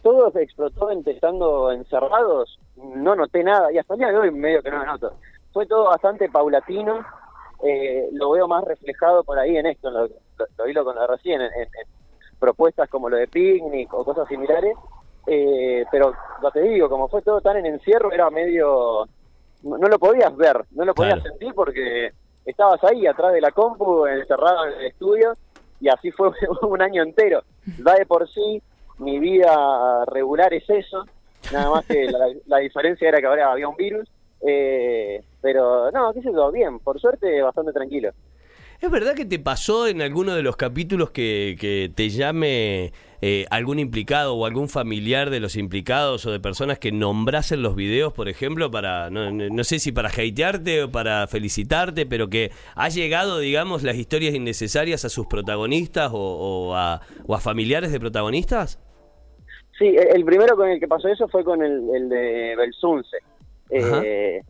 todo 0.02 0.30
se 0.32 0.42
explotó 0.42 0.90
empezando 0.90 1.72
encerrados, 1.72 2.58
no 2.76 3.14
noté 3.14 3.42
nada 3.42 3.72
y 3.72 3.78
hasta 3.78 3.94
el 3.94 4.00
día 4.00 4.08
de 4.10 4.18
hoy 4.18 4.30
medio 4.30 4.62
que 4.62 4.70
no 4.70 4.80
me 4.80 4.86
noto. 4.86 5.12
Fue 5.52 5.66
todo 5.66 5.84
bastante 5.84 6.28
paulatino, 6.28 7.04
eh, 7.62 8.08
lo 8.12 8.30
veo 8.30 8.48
más 8.48 8.64
reflejado 8.64 9.22
por 9.24 9.38
ahí 9.38 9.56
en 9.56 9.66
esto, 9.66 9.88
en 9.88 9.94
lo, 9.94 10.06
lo, 10.06 10.46
lo 10.58 10.68
hilo 10.68 10.84
con 10.84 10.96
de 10.96 11.06
recién, 11.06 11.40
en, 11.40 11.52
en- 11.54 11.62
en 11.62 11.86
propuestas 12.38 12.90
como 12.90 13.08
lo 13.08 13.16
de 13.16 13.28
picnic 13.28 13.92
o 13.94 14.04
cosas 14.04 14.26
similares, 14.28 14.76
eh, 15.26 15.84
pero 15.90 16.12
lo 16.42 16.50
te 16.50 16.60
digo, 16.60 16.90
como 16.90 17.08
fue 17.08 17.22
todo 17.22 17.40
tan 17.40 17.56
en 17.56 17.66
encierro, 17.66 18.12
era 18.12 18.28
medio... 18.30 19.06
No, 19.62 19.78
no 19.78 19.88
lo 19.88 19.98
podías 19.98 20.36
ver, 20.36 20.62
no 20.72 20.84
lo 20.84 20.92
podías 20.94 21.20
Claro. 21.20 21.30
sentir 21.30 21.54
porque 21.54 22.10
estabas 22.44 22.84
ahí 22.84 23.06
atrás 23.06 23.32
de 23.32 23.40
la 23.40 23.50
compu, 23.52 24.04
encerrado 24.06 24.66
en 24.66 24.72
el 24.80 24.86
estudio, 24.86 25.32
y 25.84 25.88
así 25.90 26.10
fue 26.10 26.30
un 26.62 26.80
año 26.80 27.02
entero. 27.02 27.42
Ya 27.84 27.94
de 27.94 28.06
por 28.06 28.26
sí, 28.28 28.62
mi 28.98 29.18
vida 29.18 30.04
regular 30.06 30.54
es 30.54 30.68
eso, 30.70 31.04
nada 31.52 31.70
más 31.70 31.86
que 31.86 32.06
la, 32.46 32.58
diferencia 32.58 33.08
era 33.08 33.20
que 33.20 33.26
ahora 33.26 33.52
había 33.52 33.68
un 33.68 33.76
virus, 33.76 34.08
eh, 34.40 35.22
pero 35.42 35.90
no, 35.90 36.12
qué 36.14 36.22
sé 36.22 36.32
yo, 36.32 36.50
bien, 36.50 36.78
por 36.78 36.98
suerte 36.98 37.42
bastante 37.42 37.72
tranquilo. 37.72 38.12
¿Es 38.80 38.90
verdad 38.90 39.14
que 39.14 39.24
te 39.24 39.38
pasó 39.38 39.86
en 39.88 40.02
alguno 40.02 40.34
de 40.34 40.42
los 40.42 40.56
capítulos 40.56 41.10
que, 41.10 41.56
que 41.58 41.90
te 41.94 42.10
llame 42.10 42.92
eh, 43.22 43.46
algún 43.50 43.78
implicado 43.78 44.34
o 44.34 44.44
algún 44.46 44.68
familiar 44.68 45.30
de 45.30 45.40
los 45.40 45.56
implicados 45.56 46.26
o 46.26 46.32
de 46.32 46.40
personas 46.40 46.78
que 46.78 46.92
nombras 46.92 47.52
en 47.52 47.62
los 47.62 47.76
videos, 47.76 48.12
por 48.12 48.28
ejemplo, 48.28 48.70
para, 48.70 49.08
no, 49.10 49.30
no- 49.30 49.64
sé 49.64 49.78
si 49.78 49.92
para 49.92 50.10
hatearte 50.10 50.82
o 50.82 50.90
para 50.92 51.26
felicitarte, 51.26 52.04
pero 52.04 52.28
que 52.28 52.50
ha 52.74 52.88
llegado, 52.90 53.38
digamos, 53.38 53.82
las 53.82 53.96
historias 53.96 54.34
innecesarias 54.34 55.04
a 55.04 55.08
sus 55.08 55.26
protagonistas 55.26 56.10
o, 56.12 56.18
o 56.70 56.74
a, 56.76 57.00
o 57.26 57.34
a 57.34 57.40
familiares 57.40 57.90
de 57.92 58.00
protagonistas? 58.00 58.78
Sí, 59.78 59.86
el 59.86 60.16
el 60.16 60.24
primero 60.24 60.56
con 60.56 60.68
el 60.68 60.78
que 60.80 60.88
pasó 60.88 61.08
eso 61.08 61.28
fue 61.28 61.44
con 61.44 61.62
el, 61.62 61.82
el 61.94 62.08
de 62.08 62.54
Belsunce. 62.56 63.16
Eh, 63.68 64.40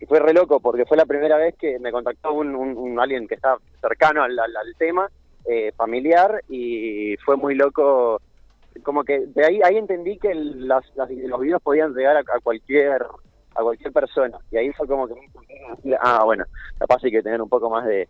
y 0.00 0.06
fue 0.06 0.20
re 0.20 0.32
loco 0.32 0.60
porque 0.60 0.84
fue 0.84 0.96
la 0.96 1.06
primera 1.06 1.36
vez 1.36 1.54
que 1.56 1.78
me 1.78 1.90
contactó 1.92 2.32
un, 2.34 2.54
un- 2.54 2.76
un 2.76 3.00
alguien 3.00 3.26
que 3.26 3.34
está 3.36 3.56
cercano 3.80 4.22
al, 4.22 4.38
al- 4.38 4.56
al 4.56 4.74
tema, 4.76 5.08
eh, 5.46 5.72
familiar, 5.76 6.42
y 6.48 7.16
fue 7.24 7.36
muy 7.36 7.54
loco. 7.54 8.20
Como 8.82 9.04
que 9.04 9.20
de 9.26 9.44
ahí 9.44 9.60
ahí 9.64 9.76
entendí 9.78 10.18
que 10.18 10.30
el- 10.32 10.68
las, 10.68 10.84
las- 10.96 11.10
los 11.10 11.40
videos 11.40 11.62
podían 11.62 11.94
llegar 11.94 12.16
a, 12.16 12.20
a 12.20 12.40
cualquier 12.42 13.02
a 13.54 13.62
cualquier 13.62 13.90
persona. 13.92 14.36
Y 14.50 14.58
ahí 14.58 14.70
fue 14.72 14.86
como 14.86 15.06
que, 15.08 15.14
ah, 16.00 16.22
bueno, 16.24 16.44
capaz 16.78 17.02
hay 17.04 17.10
que 17.10 17.22
tener 17.22 17.40
un 17.40 17.48
poco 17.48 17.70
más 17.70 17.86
de, 17.86 18.06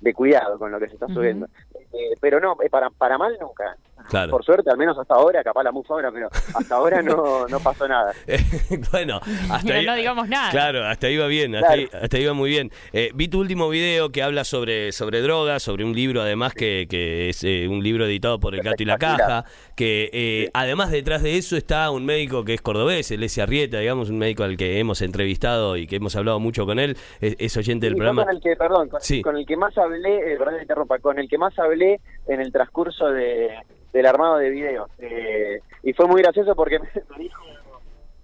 de 0.00 0.14
cuidado 0.14 0.58
con 0.58 0.72
lo 0.72 0.80
que 0.80 0.88
se 0.88 0.94
está 0.94 1.06
subiendo. 1.06 1.46
Eh, 1.92 2.14
pero 2.20 2.40
no, 2.40 2.56
eh, 2.60 2.68
para, 2.70 2.90
para 2.90 3.16
mal 3.16 3.36
nunca. 3.40 3.76
Claro. 4.08 4.30
Por 4.30 4.44
suerte, 4.44 4.70
al 4.70 4.78
menos 4.78 4.96
hasta 4.98 5.14
ahora, 5.14 5.42
capaz 5.42 5.62
la 5.62 5.72
mufa 5.72 5.94
ahora, 5.94 6.10
pero 6.12 6.28
hasta 6.54 6.74
ahora 6.74 7.02
no, 7.02 7.46
no 7.48 7.60
pasó 7.60 7.86
nada. 7.88 8.12
bueno, 8.92 9.20
hasta 9.50 9.66
Pero 9.66 9.78
ahí, 9.80 9.86
no 9.86 9.94
digamos 9.94 10.28
nada. 10.28 10.50
Claro, 10.50 10.84
hasta 10.86 11.06
ahí 11.08 11.16
va 11.16 11.26
bien, 11.26 11.54
hasta, 11.56 11.74
Claro. 11.74 11.82
ahí, 11.92 12.00
hasta 12.02 12.16
ahí 12.16 12.24
va 12.26 12.32
muy 12.32 12.50
bien. 12.50 12.70
Eh, 12.92 13.10
vi 13.14 13.28
tu 13.28 13.40
último 13.40 13.68
video 13.68 14.10
que 14.10 14.22
habla 14.22 14.44
sobre, 14.44 14.92
sobre 14.92 15.20
drogas, 15.20 15.62
sobre 15.62 15.84
un 15.84 15.92
libro 15.94 16.22
además 16.22 16.54
que, 16.54 16.86
que 16.88 17.28
es 17.30 17.42
eh, 17.44 17.66
un 17.68 17.82
libro 17.82 18.04
editado 18.06 18.38
por 18.40 18.54
El 18.54 18.62
Gato 18.62 18.82
y 18.82 18.86
la. 18.86 18.98
Caja, 18.98 19.44
que 19.76 20.10
eh, 20.12 20.50
además 20.52 20.90
detrás 20.90 21.22
de 21.22 21.38
eso 21.38 21.56
está 21.56 21.90
un 21.90 22.04
médico 22.04 22.44
que 22.44 22.52
es 22.54 22.60
cordobés, 22.60 23.10
el 23.10 23.26
Arrieta, 23.40 23.78
digamos, 23.78 24.10
un 24.10 24.18
médico 24.18 24.42
al 24.44 24.56
que 24.56 24.78
hemos 24.78 25.00
entrevistado 25.00 25.76
y 25.76 25.86
que 25.86 25.96
hemos 25.96 26.14
hablado 26.16 26.38
mucho 26.38 26.66
con 26.66 26.78
él, 26.78 26.96
es, 27.20 27.36
es 27.38 27.56
oyente 27.56 27.86
del 27.86 27.94
programa. 27.96 28.24
con 28.24 28.34
el 28.34 28.40
que, 28.42 28.56
perdón, 28.56 28.88
con, 28.88 29.00
Sí. 29.00 29.22
con 29.22 29.36
el 29.36 29.46
que 29.46 29.56
más 29.56 29.76
hablé, 29.78 30.34
eh, 30.34 30.36
perdón 30.36 30.60
interrumpa, 30.60 30.98
con 30.98 31.18
el 31.18 31.28
que 31.28 31.38
más 31.38 31.58
hablé 31.58 32.00
en 32.30 32.40
el 32.40 32.52
transcurso 32.52 33.10
de, 33.10 33.50
del 33.92 34.06
armado 34.06 34.36
de 34.36 34.50
videos. 34.50 34.88
Eh, 34.98 35.60
y 35.82 35.92
fue 35.92 36.06
muy 36.06 36.22
gracioso 36.22 36.54
porque 36.54 36.78
me, 37.10 37.18
dijo 37.18 37.42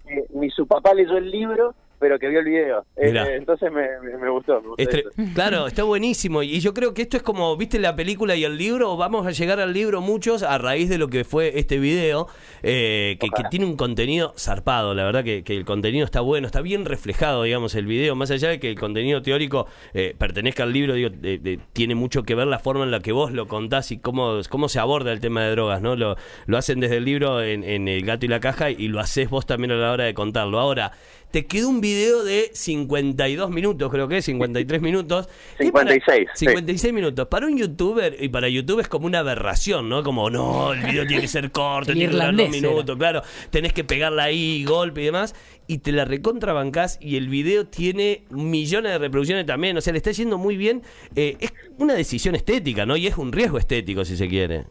que 0.05 0.25
ni 0.33 0.49
su 0.49 0.65
papá 0.65 0.93
leyó 0.93 1.17
el 1.17 1.29
libro, 1.29 1.75
pero 1.99 2.19
que 2.19 2.27
vio 2.29 2.39
el 2.39 2.45
video. 2.45 2.85
Eh, 2.95 3.07
Mirá. 3.07 3.33
entonces 3.35 3.71
me, 3.71 3.87
me, 4.01 4.17
me 4.17 4.29
gustó. 4.29 4.61
me 4.61 4.67
gustó 4.69 4.83
Estre- 4.83 4.99
eso. 5.11 5.33
claro, 5.33 5.67
está 5.67 5.83
buenísimo. 5.83 6.43
Y 6.43 6.59
yo 6.59 6.73
creo 6.73 6.93
que 6.93 7.01
esto 7.03 7.17
es 7.17 7.23
como, 7.23 7.55
viste 7.57 7.79
la 7.79 7.95
película 7.95 8.35
y 8.35 8.43
el 8.43 8.57
libro, 8.57 8.95
vamos 8.97 9.25
a 9.27 9.31
llegar 9.31 9.59
al 9.59 9.73
libro 9.73 10.01
muchos 10.01 10.43
a 10.43 10.57
raíz 10.57 10.89
de 10.89 10.97
lo 10.97 11.07
que 11.07 11.23
fue 11.23 11.57
este 11.59 11.79
video, 11.79 12.27
eh, 12.63 13.17
que, 13.19 13.29
que 13.29 13.43
tiene 13.49 13.65
un 13.65 13.75
contenido 13.77 14.33
zarpado. 14.37 14.93
La 14.93 15.03
verdad 15.05 15.23
que, 15.23 15.43
que 15.43 15.55
el 15.55 15.65
contenido 15.65 16.05
está 16.05 16.21
bueno, 16.21 16.47
está 16.47 16.61
bien 16.61 16.85
reflejado, 16.85 17.43
digamos, 17.43 17.75
el 17.75 17.85
video. 17.85 18.15
Más 18.15 18.31
allá 18.31 18.49
de 18.49 18.59
que 18.59 18.69
el 18.69 18.79
contenido 18.79 19.21
teórico 19.21 19.67
eh, 19.93 20.15
pertenezca 20.17 20.63
al 20.63 20.73
libro, 20.73 20.93
digo, 20.93 21.09
de- 21.09 21.59
tiene 21.73 21.95
mucho 21.95 22.23
que 22.23 22.35
ver 22.35 22.47
la 22.47 22.59
forma 22.59 22.83
en 22.83 22.91
la 22.91 22.99
que 22.99 23.11
vos 23.11 23.31
lo 23.31 23.47
contás 23.47 23.91
y 23.91 23.97
cómo, 23.99 24.39
cómo 24.49 24.69
se 24.69 24.79
aborda 24.79 25.11
el 25.11 25.19
tema 25.19 25.43
de 25.43 25.51
drogas, 25.51 25.81
¿no? 25.81 25.95
Lo, 25.95 26.15
lo 26.45 26.57
hacen 26.57 26.79
desde 26.79 26.97
el 26.97 27.05
libro 27.05 27.41
en, 27.41 27.63
en 27.63 27.87
El 27.87 28.05
Gato 28.05 28.25
y 28.25 28.29
la 28.29 28.39
Caja 28.39 28.69
y 28.71 28.87
lo 28.87 28.99
haces 28.99 29.29
vos 29.29 29.45
también 29.45 29.71
a 29.71 29.75
la 29.75 29.91
hora 29.91 30.03
de 30.05 30.13
contarlo. 30.13 30.59
Ahora, 30.59 30.91
te 31.31 31.45
quedó 31.45 31.69
un 31.69 31.81
video 31.81 32.23
de 32.23 32.51
52 32.53 33.49
minutos, 33.49 33.91
creo 33.91 34.07
que 34.07 34.17
es, 34.17 34.25
53 34.25 34.81
minutos. 34.81 35.27
que 35.57 35.71
para- 35.71 35.91
56, 35.91 36.27
sí. 36.33 36.45
56 36.45 36.93
minutos. 36.93 37.27
Para 37.27 37.47
un 37.47 37.57
youtuber, 37.57 38.15
y 38.19 38.29
para 38.29 38.47
YouTube 38.49 38.79
es 38.79 38.87
como 38.87 39.05
una 39.07 39.19
aberración, 39.19 39.89
¿no? 39.89 40.03
Como, 40.03 40.29
no, 40.29 40.73
el 40.73 40.81
video 40.83 41.05
tiene 41.07 41.21
que 41.21 41.27
ser 41.27 41.51
corto, 41.51 41.91
tiene 41.93 42.07
que 42.07 42.13
durar 42.13 42.31
dos 42.35 42.41
era. 42.41 42.49
minutos, 42.51 42.97
claro. 42.97 43.21
Tenés 43.49 43.73
que 43.73 43.83
pegarla 43.83 44.23
ahí, 44.23 44.63
golpe 44.63 45.01
y 45.01 45.05
demás. 45.05 45.35
Y 45.67 45.79
te 45.79 45.91
la 45.91 46.05
recontrabancás 46.05 46.97
y 47.01 47.17
el 47.17 47.27
video 47.27 47.67
tiene 47.67 48.23
millones 48.29 48.93
de 48.93 48.97
reproducciones 48.99 49.45
también. 49.45 49.75
O 49.75 49.81
sea, 49.81 49.91
le 49.91 49.97
está 49.97 50.11
yendo 50.11 50.37
muy 50.37 50.55
bien. 50.55 50.81
Eh, 51.15 51.35
es 51.41 51.51
una 51.77 51.93
decisión 51.93 52.35
estética, 52.35 52.85
¿no? 52.85 52.95
Y 52.95 53.07
es 53.07 53.17
un 53.17 53.33
riesgo 53.33 53.57
estético, 53.57 54.05
si 54.05 54.15
se 54.15 54.29
quiere. 54.29 54.65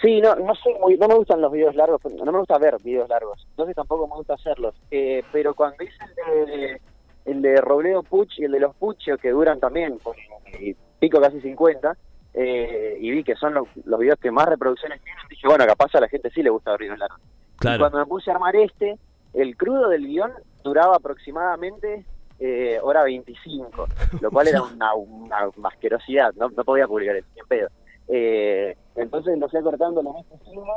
Sí, 0.00 0.20
no, 0.20 0.34
no 0.36 0.54
soy 0.54 0.74
muy, 0.80 0.96
no 0.96 1.08
me 1.08 1.14
gustan 1.14 1.40
los 1.40 1.52
videos 1.52 1.74
largos, 1.74 2.00
no 2.04 2.32
me 2.32 2.38
gusta 2.38 2.58
ver 2.58 2.76
videos 2.82 3.08
largos, 3.08 3.46
entonces 3.50 3.74
tampoco 3.76 4.06
me 4.08 4.14
gusta 4.16 4.34
hacerlos. 4.34 4.74
Eh, 4.90 5.22
pero 5.32 5.54
cuando 5.54 5.82
hice 5.84 5.96
el 6.36 6.46
de, 6.46 6.80
el 7.24 7.42
de 7.42 7.60
Robledo 7.60 8.02
Puch 8.02 8.38
y 8.38 8.44
el 8.44 8.52
de 8.52 8.60
los 8.60 8.74
Puchos, 8.76 9.18
que 9.20 9.30
duran 9.30 9.60
también, 9.60 9.98
pues, 10.02 10.18
y 10.60 10.74
pico 10.98 11.20
casi 11.20 11.40
50, 11.40 11.96
eh, 12.34 12.96
y 13.00 13.10
vi 13.10 13.24
que 13.24 13.34
son 13.36 13.54
los, 13.54 13.68
los 13.84 14.00
videos 14.00 14.18
que 14.18 14.30
más 14.30 14.46
reproducciones 14.46 15.00
tienen, 15.02 15.22
dije, 15.28 15.46
bueno, 15.46 15.66
capaz 15.66 15.94
a 15.94 16.00
la 16.00 16.08
gente 16.08 16.30
sí 16.30 16.42
le 16.42 16.50
gusta 16.50 16.70
ver 16.72 16.80
videos 16.80 16.98
largos. 16.98 17.20
Y 17.20 17.58
Claro. 17.58 17.78
cuando 17.80 17.98
me 17.98 18.06
puse 18.06 18.30
a 18.30 18.34
armar 18.34 18.56
este, 18.56 18.96
el 19.34 19.56
crudo 19.56 19.88
del 19.88 20.06
guion 20.06 20.32
duraba 20.64 20.96
aproximadamente 20.96 22.04
eh, 22.40 22.78
hora 22.82 23.04
25, 23.04 23.86
lo 24.20 24.30
cual 24.30 24.48
era 24.48 24.62
una, 24.62 24.94
una, 24.96 25.48
una 25.56 25.68
asquerosidad, 25.68 26.32
no, 26.34 26.48
no 26.48 26.64
podía 26.64 26.86
publicar 26.88 27.16
en 27.16 27.24
pedo. 27.48 27.68
Eh, 28.14 28.76
entonces 28.94 29.38
lo 29.38 29.48
fui 29.48 29.58
acortando 29.58 30.02
lo 30.02 30.12
más 30.12 30.26
posible, 30.26 30.70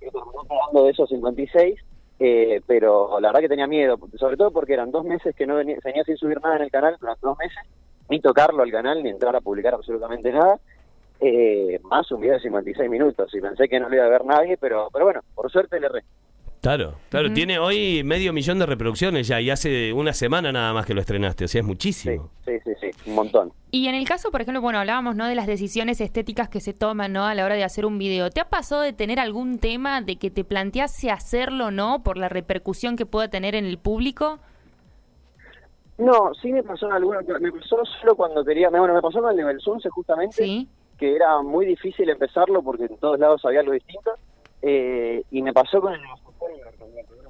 y 0.00 0.04
terminó 0.04 0.84
de 0.84 0.90
esos 0.90 1.08
56, 1.08 1.80
eh, 2.20 2.60
pero 2.64 3.18
la 3.18 3.28
verdad 3.28 3.40
que 3.40 3.48
tenía 3.48 3.66
miedo, 3.66 3.98
sobre 4.16 4.36
todo 4.36 4.52
porque 4.52 4.74
eran 4.74 4.92
dos 4.92 5.04
meses 5.04 5.34
que 5.34 5.48
no 5.48 5.56
venía, 5.56 5.78
venía 5.84 6.04
sin 6.04 6.16
subir 6.16 6.40
nada 6.40 6.56
en 6.56 6.62
el 6.62 6.70
canal, 6.70 6.96
durante 7.00 7.26
dos 7.26 7.36
meses, 7.38 7.58
ni 8.08 8.20
tocarlo 8.20 8.62
al 8.62 8.70
canal, 8.70 9.02
ni 9.02 9.10
entrar 9.10 9.34
a 9.34 9.40
publicar 9.40 9.74
absolutamente 9.74 10.30
nada, 10.30 10.60
eh, 11.18 11.80
más 11.82 12.08
un 12.12 12.20
video 12.20 12.34
de 12.34 12.42
56 12.42 12.88
minutos, 12.88 13.34
y 13.34 13.40
pensé 13.40 13.68
que 13.68 13.80
no 13.80 13.88
lo 13.88 13.96
iba 13.96 14.04
a 14.04 14.08
ver 14.08 14.24
nadie, 14.24 14.56
pero, 14.56 14.88
pero 14.92 15.06
bueno, 15.06 15.22
por 15.34 15.50
suerte 15.50 15.80
le 15.80 15.86
erré. 15.86 16.04
Claro, 16.66 16.94
claro. 17.10 17.32
Tiene 17.32 17.60
hoy 17.60 18.02
medio 18.02 18.32
millón 18.32 18.58
de 18.58 18.66
reproducciones 18.66 19.28
ya 19.28 19.40
y 19.40 19.50
hace 19.50 19.92
una 19.92 20.12
semana 20.12 20.50
nada 20.50 20.72
más 20.72 20.84
que 20.84 20.94
lo 20.94 21.00
estrenaste. 21.00 21.44
O 21.44 21.48
sea, 21.48 21.60
es 21.60 21.64
muchísimo. 21.64 22.28
sí, 22.44 22.58
sí, 22.64 22.72
sí, 22.80 22.90
un 23.08 23.14
montón. 23.14 23.52
Y 23.70 23.86
en 23.86 23.94
el 23.94 24.04
caso, 24.04 24.32
por 24.32 24.40
ejemplo, 24.40 24.60
bueno, 24.60 24.80
hablábamos, 24.80 25.14
¿no? 25.14 25.28
De 25.28 25.36
las 25.36 25.46
decisiones 25.46 26.00
estéticas 26.00 26.48
que 26.48 26.58
se 26.58 26.72
toman, 26.74 27.12
¿no? 27.12 27.24
A 27.24 27.36
la 27.36 27.44
hora 27.44 27.54
de 27.54 27.62
hacer 27.62 27.86
un 27.86 27.98
video. 27.98 28.30
¿Te 28.30 28.40
ha 28.40 28.48
pasado 28.48 28.82
de 28.82 28.92
tener 28.92 29.20
algún 29.20 29.60
tema 29.60 30.00
de 30.00 30.16
que 30.16 30.28
te 30.32 30.42
plantease 30.42 31.12
hacerlo, 31.12 31.70
¿no? 31.70 32.02
Por 32.02 32.18
la 32.18 32.28
repercusión 32.28 32.96
que 32.96 33.06
pueda 33.06 33.28
tener 33.28 33.54
en 33.54 33.64
el 33.64 33.78
público? 33.78 34.40
No, 35.98 36.34
sí 36.42 36.50
me 36.52 36.64
pasó 36.64 36.88
en 36.88 36.94
alguna, 36.94 37.20
me 37.40 37.52
pasó 37.52 37.78
solo 38.00 38.16
cuando 38.16 38.44
quería, 38.44 38.70
bueno, 38.70 38.92
me 38.92 39.02
pasó 39.02 39.20
con 39.20 39.30
el 39.30 39.36
de 39.36 39.44
Belsunce 39.44 39.88
justamente, 39.90 40.34
Sí. 40.44 40.68
que 40.98 41.14
era 41.14 41.40
muy 41.42 41.64
difícil 41.64 42.10
empezarlo 42.10 42.60
porque 42.60 42.86
en 42.86 42.96
todos 42.98 43.20
lados 43.20 43.44
había 43.44 43.60
algo 43.60 43.70
distinto, 43.72 44.10
eh, 44.62 45.22
y 45.30 45.42
me 45.42 45.52
pasó 45.52 45.80
con 45.80 45.92
el 45.94 46.00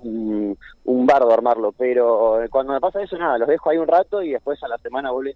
un, 0.03 0.59
un 0.85 1.07
bardo 1.07 1.33
armarlo, 1.33 1.73
pero 1.73 2.39
cuando 2.51 2.73
me 2.73 2.81
pasa 2.81 3.03
eso, 3.03 3.17
nada, 3.19 3.39
los 3.39 3.49
dejo 3.49 3.71
ahí 3.71 3.79
un 3.79 3.89
rato 3.89 4.23
y 4.23 4.31
después 4.33 4.63
a 4.63 4.69
la 4.69 4.79
semana 4.79 5.11
vuelvo 5.11 5.33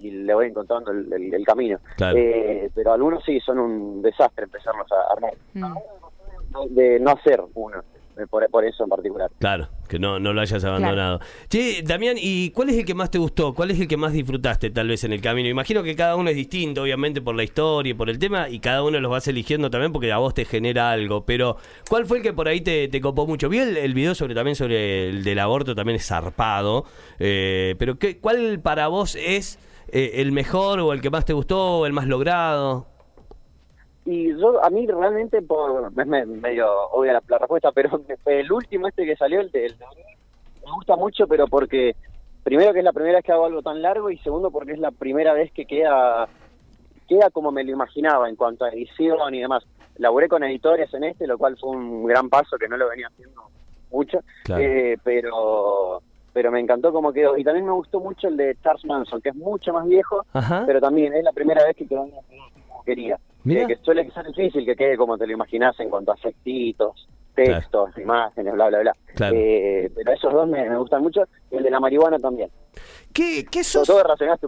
y 0.00 0.10
le 0.12 0.32
voy 0.34 0.46
encontrando 0.46 0.90
el, 0.92 1.12
el- 1.12 1.34
el 1.34 1.44
camino. 1.44 1.78
Claro. 1.96 2.16
Eh, 2.16 2.70
pero 2.74 2.92
algunos 2.92 3.24
sí 3.24 3.40
son 3.40 3.58
un 3.58 4.00
desastre 4.02 4.44
empezarlos 4.44 4.86
a 4.92 5.12
armar. 5.12 5.32
Mm. 5.54 6.74
De 6.74 6.98
no 7.00 7.10
hacer 7.10 7.42
uno, 7.54 7.82
por, 8.26 8.48
por 8.50 8.64
eso 8.64 8.84
en 8.84 8.90
particular. 8.90 9.30
Claro, 9.38 9.68
que 9.88 9.98
no, 9.98 10.18
no 10.18 10.32
lo 10.32 10.40
hayas 10.40 10.64
abandonado. 10.64 11.20
Che, 11.48 11.82
Damián, 11.82 12.16
¿y 12.18 12.50
cuál 12.50 12.70
es 12.70 12.76
el 12.76 12.84
que 12.84 12.94
más 12.94 13.10
te 13.10 13.18
gustó? 13.18 13.54
¿Cuál 13.54 13.70
es 13.70 13.80
el 13.80 13.86
que 13.88 13.96
más 13.96 14.12
disfrutaste 14.12 14.70
tal 14.70 14.88
vez 14.88 15.04
en 15.04 15.12
el 15.12 15.20
camino? 15.20 15.48
Imagino 15.48 15.82
que 15.82 15.94
cada 15.94 16.16
uno 16.16 16.30
es 16.30 16.36
distinto, 16.36 16.82
obviamente, 16.82 17.20
por 17.20 17.34
la 17.34 17.44
historia 17.44 17.90
y 17.90 17.94
por 17.94 18.10
el 18.10 18.18
tema, 18.18 18.48
y 18.48 18.58
cada 18.58 18.82
uno 18.82 18.98
los 19.00 19.10
vas 19.10 19.28
eligiendo 19.28 19.70
también 19.70 19.92
porque 19.92 20.10
a 20.12 20.18
vos 20.18 20.34
te 20.34 20.44
genera 20.44 20.90
algo. 20.90 21.24
Pero, 21.24 21.56
¿cuál 21.88 22.06
fue 22.06 22.18
el 22.18 22.22
que 22.22 22.32
por 22.32 22.48
ahí 22.48 22.60
te, 22.60 22.88
te 22.88 23.00
copó 23.00 23.26
mucho? 23.26 23.48
Vi 23.48 23.58
el, 23.58 23.76
el 23.76 23.94
video 23.94 24.14
sobre 24.14 24.34
también 24.34 24.56
sobre 24.56 25.08
el 25.10 25.24
del 25.24 25.38
aborto, 25.38 25.74
también 25.74 25.96
es 25.96 26.06
zarpado. 26.06 26.84
eh, 27.18 27.74
pero, 27.78 27.98
¿qué, 27.98 28.18
¿cuál 28.18 28.60
para 28.60 28.88
vos 28.88 29.16
es 29.16 29.58
eh, 29.90 30.12
el 30.16 30.32
mejor 30.32 30.80
o 30.80 30.92
el 30.92 31.00
que 31.00 31.10
más 31.10 31.24
te 31.24 31.32
gustó 31.32 31.78
o 31.78 31.86
el 31.86 31.92
más 31.92 32.06
logrado? 32.06 32.86
Y 34.10 34.34
yo, 34.38 34.64
a 34.64 34.70
mí 34.70 34.86
realmente, 34.86 35.42
por, 35.42 35.90
es 35.94 36.06
me- 36.06 36.24
medio 36.24 36.66
obvia 36.92 37.12
la, 37.12 37.22
la 37.28 37.38
respuesta, 37.38 37.72
pero 37.72 38.00
el 38.24 38.50
último 38.52 38.88
este 38.88 39.04
que 39.04 39.16
salió, 39.16 39.40
el 39.40 39.50
de, 39.50 39.66
el 39.66 39.76
de- 39.78 39.84
me 40.64 40.72
gusta 40.72 40.96
mucho, 40.96 41.26
pero 41.26 41.46
porque, 41.46 41.94
primero 42.42 42.72
que 42.72 42.78
es 42.78 42.84
la 42.86 42.92
primera 42.94 43.16
vez 43.18 43.24
que 43.24 43.32
hago 43.32 43.44
algo 43.44 43.60
tan 43.60 43.82
largo 43.82 44.08
y 44.10 44.16
segundo 44.18 44.50
porque 44.50 44.72
es 44.72 44.78
la 44.78 44.92
primera 44.92 45.34
vez 45.34 45.52
que 45.52 45.66
queda, 45.66 46.26
queda 47.06 47.28
como 47.30 47.50
me 47.52 47.64
lo 47.64 47.72
imaginaba 47.72 48.30
en 48.30 48.36
cuanto 48.36 48.64
a 48.64 48.70
edición 48.70 49.34
y 49.34 49.40
demás. 49.40 49.64
Laburé 49.98 50.28
con 50.28 50.42
editores 50.42 50.92
en 50.94 51.04
este, 51.04 51.26
lo 51.26 51.36
cual 51.36 51.58
fue 51.58 51.70
un 51.70 52.06
gran 52.06 52.30
paso 52.30 52.56
que 52.56 52.68
no 52.68 52.76
lo 52.78 52.88
venía 52.88 53.08
haciendo 53.08 53.42
mucho, 53.90 54.20
Claro. 54.44 54.62
eh, 54.62 54.96
pero 55.04 56.00
pero 56.32 56.50
me 56.52 56.60
encantó 56.60 56.92
cómo 56.92 57.12
quedó. 57.12 57.36
Y 57.36 57.42
también 57.44 57.66
me 57.66 57.72
gustó 57.72 57.98
mucho 58.00 58.28
el 58.28 58.36
de 58.36 58.56
Charles 58.62 58.84
Manson, 58.84 59.20
que 59.20 59.30
es 59.30 59.34
mucho 59.34 59.72
más 59.72 59.86
viejo, 59.86 60.24
Ajá. 60.32 60.62
pero 60.66 60.80
también 60.80 61.12
es 61.14 61.24
la 61.24 61.32
primera 61.32 61.64
vez 61.64 61.74
que 61.76 61.86
quedó 61.86 62.02
como 62.08 62.84
quería. 62.84 63.18
Eh, 63.46 63.64
que 63.66 63.76
suele 63.82 64.10
ser 64.10 64.26
difícil 64.26 64.64
que 64.64 64.76
quede 64.76 64.96
como 64.96 65.16
te 65.18 65.26
lo 65.26 65.32
imaginas 65.32 65.78
en 65.80 65.88
cuanto 65.90 66.12
a 66.12 66.14
efectitos, 66.14 67.08
textos, 67.34 67.90
imágenes, 67.98 68.52
bla, 68.54 68.68
bla, 68.68 68.80
bla. 68.80 68.96
Claro. 69.14 69.36
Eh, 69.38 69.90
pero 69.94 70.12
esos 70.12 70.32
dos 70.32 70.48
me, 70.48 70.68
me 70.68 70.76
gustan 70.76 71.02
mucho, 71.02 71.22
y 71.50 71.56
el 71.56 71.62
de 71.62 71.70
la 71.70 71.78
marihuana 71.80 72.18
también. 72.18 72.50
¿Qué, 73.12 73.46
qué 73.50 73.64
Sobre 73.64 73.86
sos? 73.86 73.86
todo 73.86 74.02
relacionado. 74.02 74.38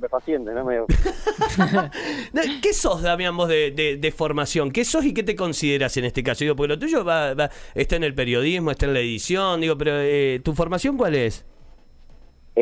Me- 0.65 0.81
No, 2.33 2.43
¿Qué 2.63 2.73
sos, 2.75 3.03
Damián, 3.03 3.37
vos 3.37 3.49
de, 3.49 3.71
de- 3.71 3.97
de 3.97 4.13
formación? 4.13 4.71
¿Qué 4.71 4.85
sos 4.85 5.05
y 5.05 5.15
qué 5.15 5.23
te 5.23 5.35
consideras 5.37 5.97
en 5.97 6.05
este 6.05 6.23
caso? 6.23 6.45
Digo, 6.45 6.57
porque 6.57 6.69
lo 6.75 6.79
tuyo 6.79 7.05
va, 7.05 7.35
va- 7.35 7.51
está 7.75 7.97
en 7.97 8.05
el 8.05 8.15
periodismo, 8.15 8.71
está 8.71 8.87
en 8.87 8.95
la 8.95 9.01
edición, 9.01 9.61
digo, 9.61 9.77
pero 9.79 9.93
eh, 9.97 10.41
¿tu 10.45 10.53
formación 10.55 10.97
cuál 10.97 11.15
es? 11.15 11.47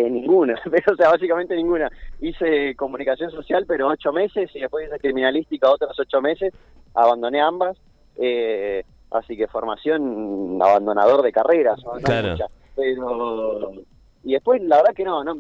Eh, 0.07 0.11
ninguna, 0.11 0.55
pero, 0.71 0.93
o 0.93 0.97
sea, 0.97 1.11
básicamente 1.11 1.55
ninguna. 1.57 1.91
Hice 2.21 2.75
comunicación 2.77 3.31
social, 3.31 3.65
pero 3.67 3.89
ocho 3.89 4.13
meses, 4.13 4.51
y 4.55 4.61
después 4.61 4.87
hice 4.89 4.99
criminalística 4.99 5.71
otros 5.71 5.99
ocho 5.99 6.21
meses, 6.21 6.53
abandoné 6.95 7.41
ambas, 7.41 7.77
eh, 8.17 8.85
así 9.11 9.37
que 9.37 9.47
formación 9.47 10.59
abandonador 10.61 11.23
de 11.23 11.33
carreras, 11.33 11.79
¿no? 11.85 11.93
No 11.93 11.97
hay 11.99 12.03
Claro. 12.03 12.31
mucha. 12.33 12.47
Pero, 12.77 13.73
y 14.25 14.33
después, 14.33 14.63
la 14.63 14.77
verdad 14.77 14.95
que 14.95 15.05
no, 15.05 15.25
no 15.25 15.35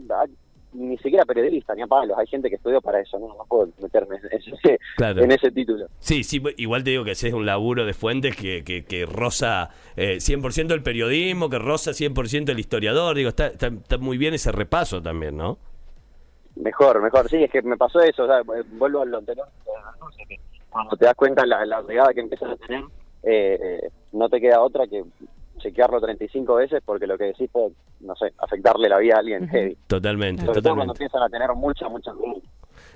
ni 0.78 0.96
siquiera 0.98 1.24
periodista, 1.24 1.74
ni 1.74 1.82
a 1.82 1.86
palos, 1.86 2.16
hay 2.18 2.26
gente 2.26 2.48
que 2.48 2.56
estudió 2.56 2.80
para 2.80 3.00
eso, 3.00 3.18
no, 3.18 3.28
no 3.28 3.44
puedo 3.48 3.68
meterme 3.82 4.16
en 4.16 4.38
ese, 4.38 4.78
Claro. 4.96 5.22
en 5.22 5.32
ese 5.32 5.50
título. 5.50 5.86
Sí, 5.98 6.22
sí, 6.24 6.42
igual 6.56 6.84
te 6.84 6.90
digo 6.90 7.04
que 7.04 7.12
ese 7.12 7.28
es 7.28 7.34
un 7.34 7.46
laburo 7.46 7.84
de 7.84 7.94
fuentes 7.94 8.36
que, 8.36 8.62
que, 8.64 8.84
que 8.84 9.06
roza 9.06 9.70
eh, 9.96 10.16
100% 10.16 10.72
el 10.72 10.82
periodismo, 10.82 11.50
que 11.50 11.58
roza 11.58 11.90
100% 11.90 12.50
el 12.50 12.58
historiador, 12.58 13.16
digo, 13.16 13.28
está, 13.30 13.48
está, 13.48 13.66
está 13.66 13.98
muy 13.98 14.18
bien 14.18 14.34
ese 14.34 14.52
repaso 14.52 15.02
también, 15.02 15.36
¿no? 15.36 15.58
Mejor, 16.56 17.00
mejor, 17.02 17.28
sí, 17.28 17.42
es 17.42 17.50
que 17.50 17.62
me 17.62 17.76
pasó 17.76 18.00
eso, 18.00 18.24
o 18.24 18.26
sea, 18.26 18.42
vuelvo 18.72 19.02
a 19.02 19.04
lo 19.04 19.18
anterior, 19.18 19.46
cuando 20.70 20.96
te 20.96 21.04
das 21.04 21.14
cuenta 21.14 21.46
la, 21.46 21.64
la 21.64 21.82
pegada 21.82 22.12
que 22.12 22.20
empiezas 22.20 22.50
a 22.50 22.56
tener, 22.56 22.84
eh, 23.22 23.90
no 24.12 24.28
te 24.28 24.40
queda 24.40 24.60
otra 24.60 24.86
que 24.86 25.04
chequearlo 25.58 26.00
35 26.00 26.54
veces 26.54 26.82
porque 26.84 27.06
lo 27.06 27.18
que 27.18 27.24
decís 27.24 27.50
puede, 27.50 27.72
no 28.00 28.14
sé, 28.16 28.32
afectarle 28.38 28.88
la 28.88 28.98
vida 28.98 29.16
a 29.16 29.18
alguien 29.18 29.48
heavy. 29.48 29.76
Totalmente, 29.86 30.44
Sobre 30.44 30.62
todo 30.62 30.74
cuando 30.74 30.94
totalmente. 30.94 31.04
empiezan 31.04 31.22
a 31.22 31.28
tener 31.28 31.54
mucha, 31.54 31.88
mucha... 31.88 32.12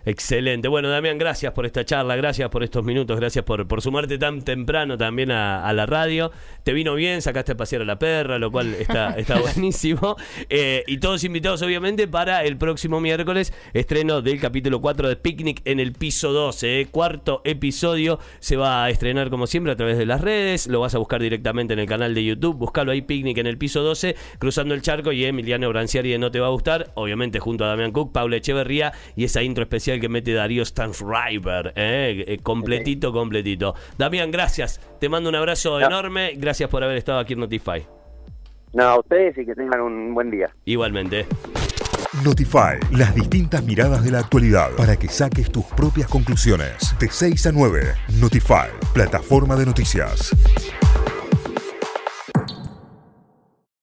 Excelente. 0.05 0.67
Bueno, 0.69 0.89
Damián, 0.89 1.17
gracias 1.17 1.53
por 1.53 1.65
esta 1.65 1.85
charla, 1.85 2.17
gracias 2.17 2.49
por 2.51 2.65
estos 2.65 2.85
minutos, 2.85 3.19
gracias 3.21 3.45
por, 3.45 3.69
por 3.69 3.81
sumarte 3.83 4.19
tan 4.19 4.43
temprano 4.43 4.99
también 4.99 5.31
a, 5.31 5.65
a 5.65 5.73
la 5.73 5.87
radio. 5.87 6.33
Te 6.65 6.73
vino 6.73 6.95
bien, 6.95 7.23
sacaste 7.23 7.53
a 7.53 7.57
pasear 7.57 7.83
a 7.83 7.85
la 7.85 7.99
perra, 7.99 8.39
lo 8.39 8.51
cual 8.51 8.75
está, 8.75 9.11
está 9.17 9.39
buenísimo. 9.39 10.17
Eh, 10.51 10.83
y 10.87 10.99
todos 10.99 11.23
invitados, 11.25 11.63
obviamente, 11.63 12.09
para 12.09 12.45
el 12.45 12.57
próximo 12.57 13.01
miércoles, 13.01 13.53
estreno 13.75 14.23
del 14.23 14.41
capítulo 14.41 14.81
4 14.81 15.09
de 15.09 15.17
Picnic 15.17 15.63
en 15.65 15.79
el 15.79 15.93
piso 15.93 16.33
12. 16.33 16.81
eh. 16.81 16.87
Cuarto 16.91 17.41
episodio 17.45 18.19
se 18.41 18.57
va 18.57 18.85
a 18.85 18.91
estrenar, 18.91 19.31
como 19.31 19.47
siempre, 19.47 19.73
a 19.73 19.77
través 19.77 19.99
de 19.99 20.07
las 20.07 20.21
redes. 20.21 20.67
Lo 20.67 20.81
vas 20.81 20.95
a 20.95 20.99
buscar 20.99 21.23
directamente 21.23 21.75
en 21.75 21.79
el 21.79 21.87
canal 21.87 22.15
de 22.15 22.25
YouTube. 22.25 22.57
Buscalo 22.57 22.91
ahí, 22.93 23.03
Picnic 23.03 23.39
en 23.39 23.47
el 23.47 23.57
piso 23.57 23.83
12, 23.83 24.17
cruzando 24.39 24.75
el 24.75 24.83
charco. 24.83 25.13
Y 25.13 25.25
Emiliano 25.25 25.69
Branciari 25.69 26.11
de 26.11 26.19
No 26.19 26.31
Te 26.31 26.41
Va 26.41 26.49
a 26.49 26.51
Gustar, 26.51 26.91
obviamente, 26.95 27.39
junto 27.39 27.65
a 27.65 27.69
Damián 27.69 27.93
Cook, 27.93 28.13
Paula 28.13 28.37
Echeverría 28.37 28.93
y 29.17 29.25
esa 29.25 29.43
intro 29.43 29.63
especial 29.63 29.92
que 30.01 30.09
mete 30.09 30.33
Darío 30.33 30.65
Stansriver, 30.65 31.73
eh, 31.77 32.25
eh, 32.27 32.39
completito, 32.43 33.13
completito. 33.13 33.75
Damián, 33.99 34.31
gracias. 34.31 34.81
Te 35.01 35.09
mando 35.09 35.29
un 35.29 35.35
abrazo 35.37 35.79
No. 35.81 35.87
enorme. 35.87 36.33
Gracias 36.37 36.69
por 36.71 36.83
haber 36.85 36.97
estado 36.97 37.19
aquí 37.19 37.33
en 37.35 37.41
Notify. 37.41 37.87
No, 38.73 38.85
a 38.85 38.99
ustedes 39.01 39.37
y 39.39 39.45
que 39.45 39.55
tengan 39.55 39.81
un 39.81 40.15
buen 40.15 40.31
día. 40.31 40.49
Igualmente. 40.65 41.27
Notify, 42.25 42.79
las 42.93 43.15
distintas 43.15 43.65
miradas 43.65 44.05
de 44.05 44.11
la 44.11 44.19
actualidad 44.21 44.71
para 44.77 44.97
que 44.97 45.09
saques 45.09 45.51
tus 45.51 45.65
propias 45.65 46.09
conclusiones. 46.09 46.95
De 46.99 47.09
6 47.09 47.47
a 47.47 47.53
9, 47.53 47.95
Notify, 48.21 48.69
plataforma 48.93 49.57
de 49.57 49.65
noticias. 49.67 50.31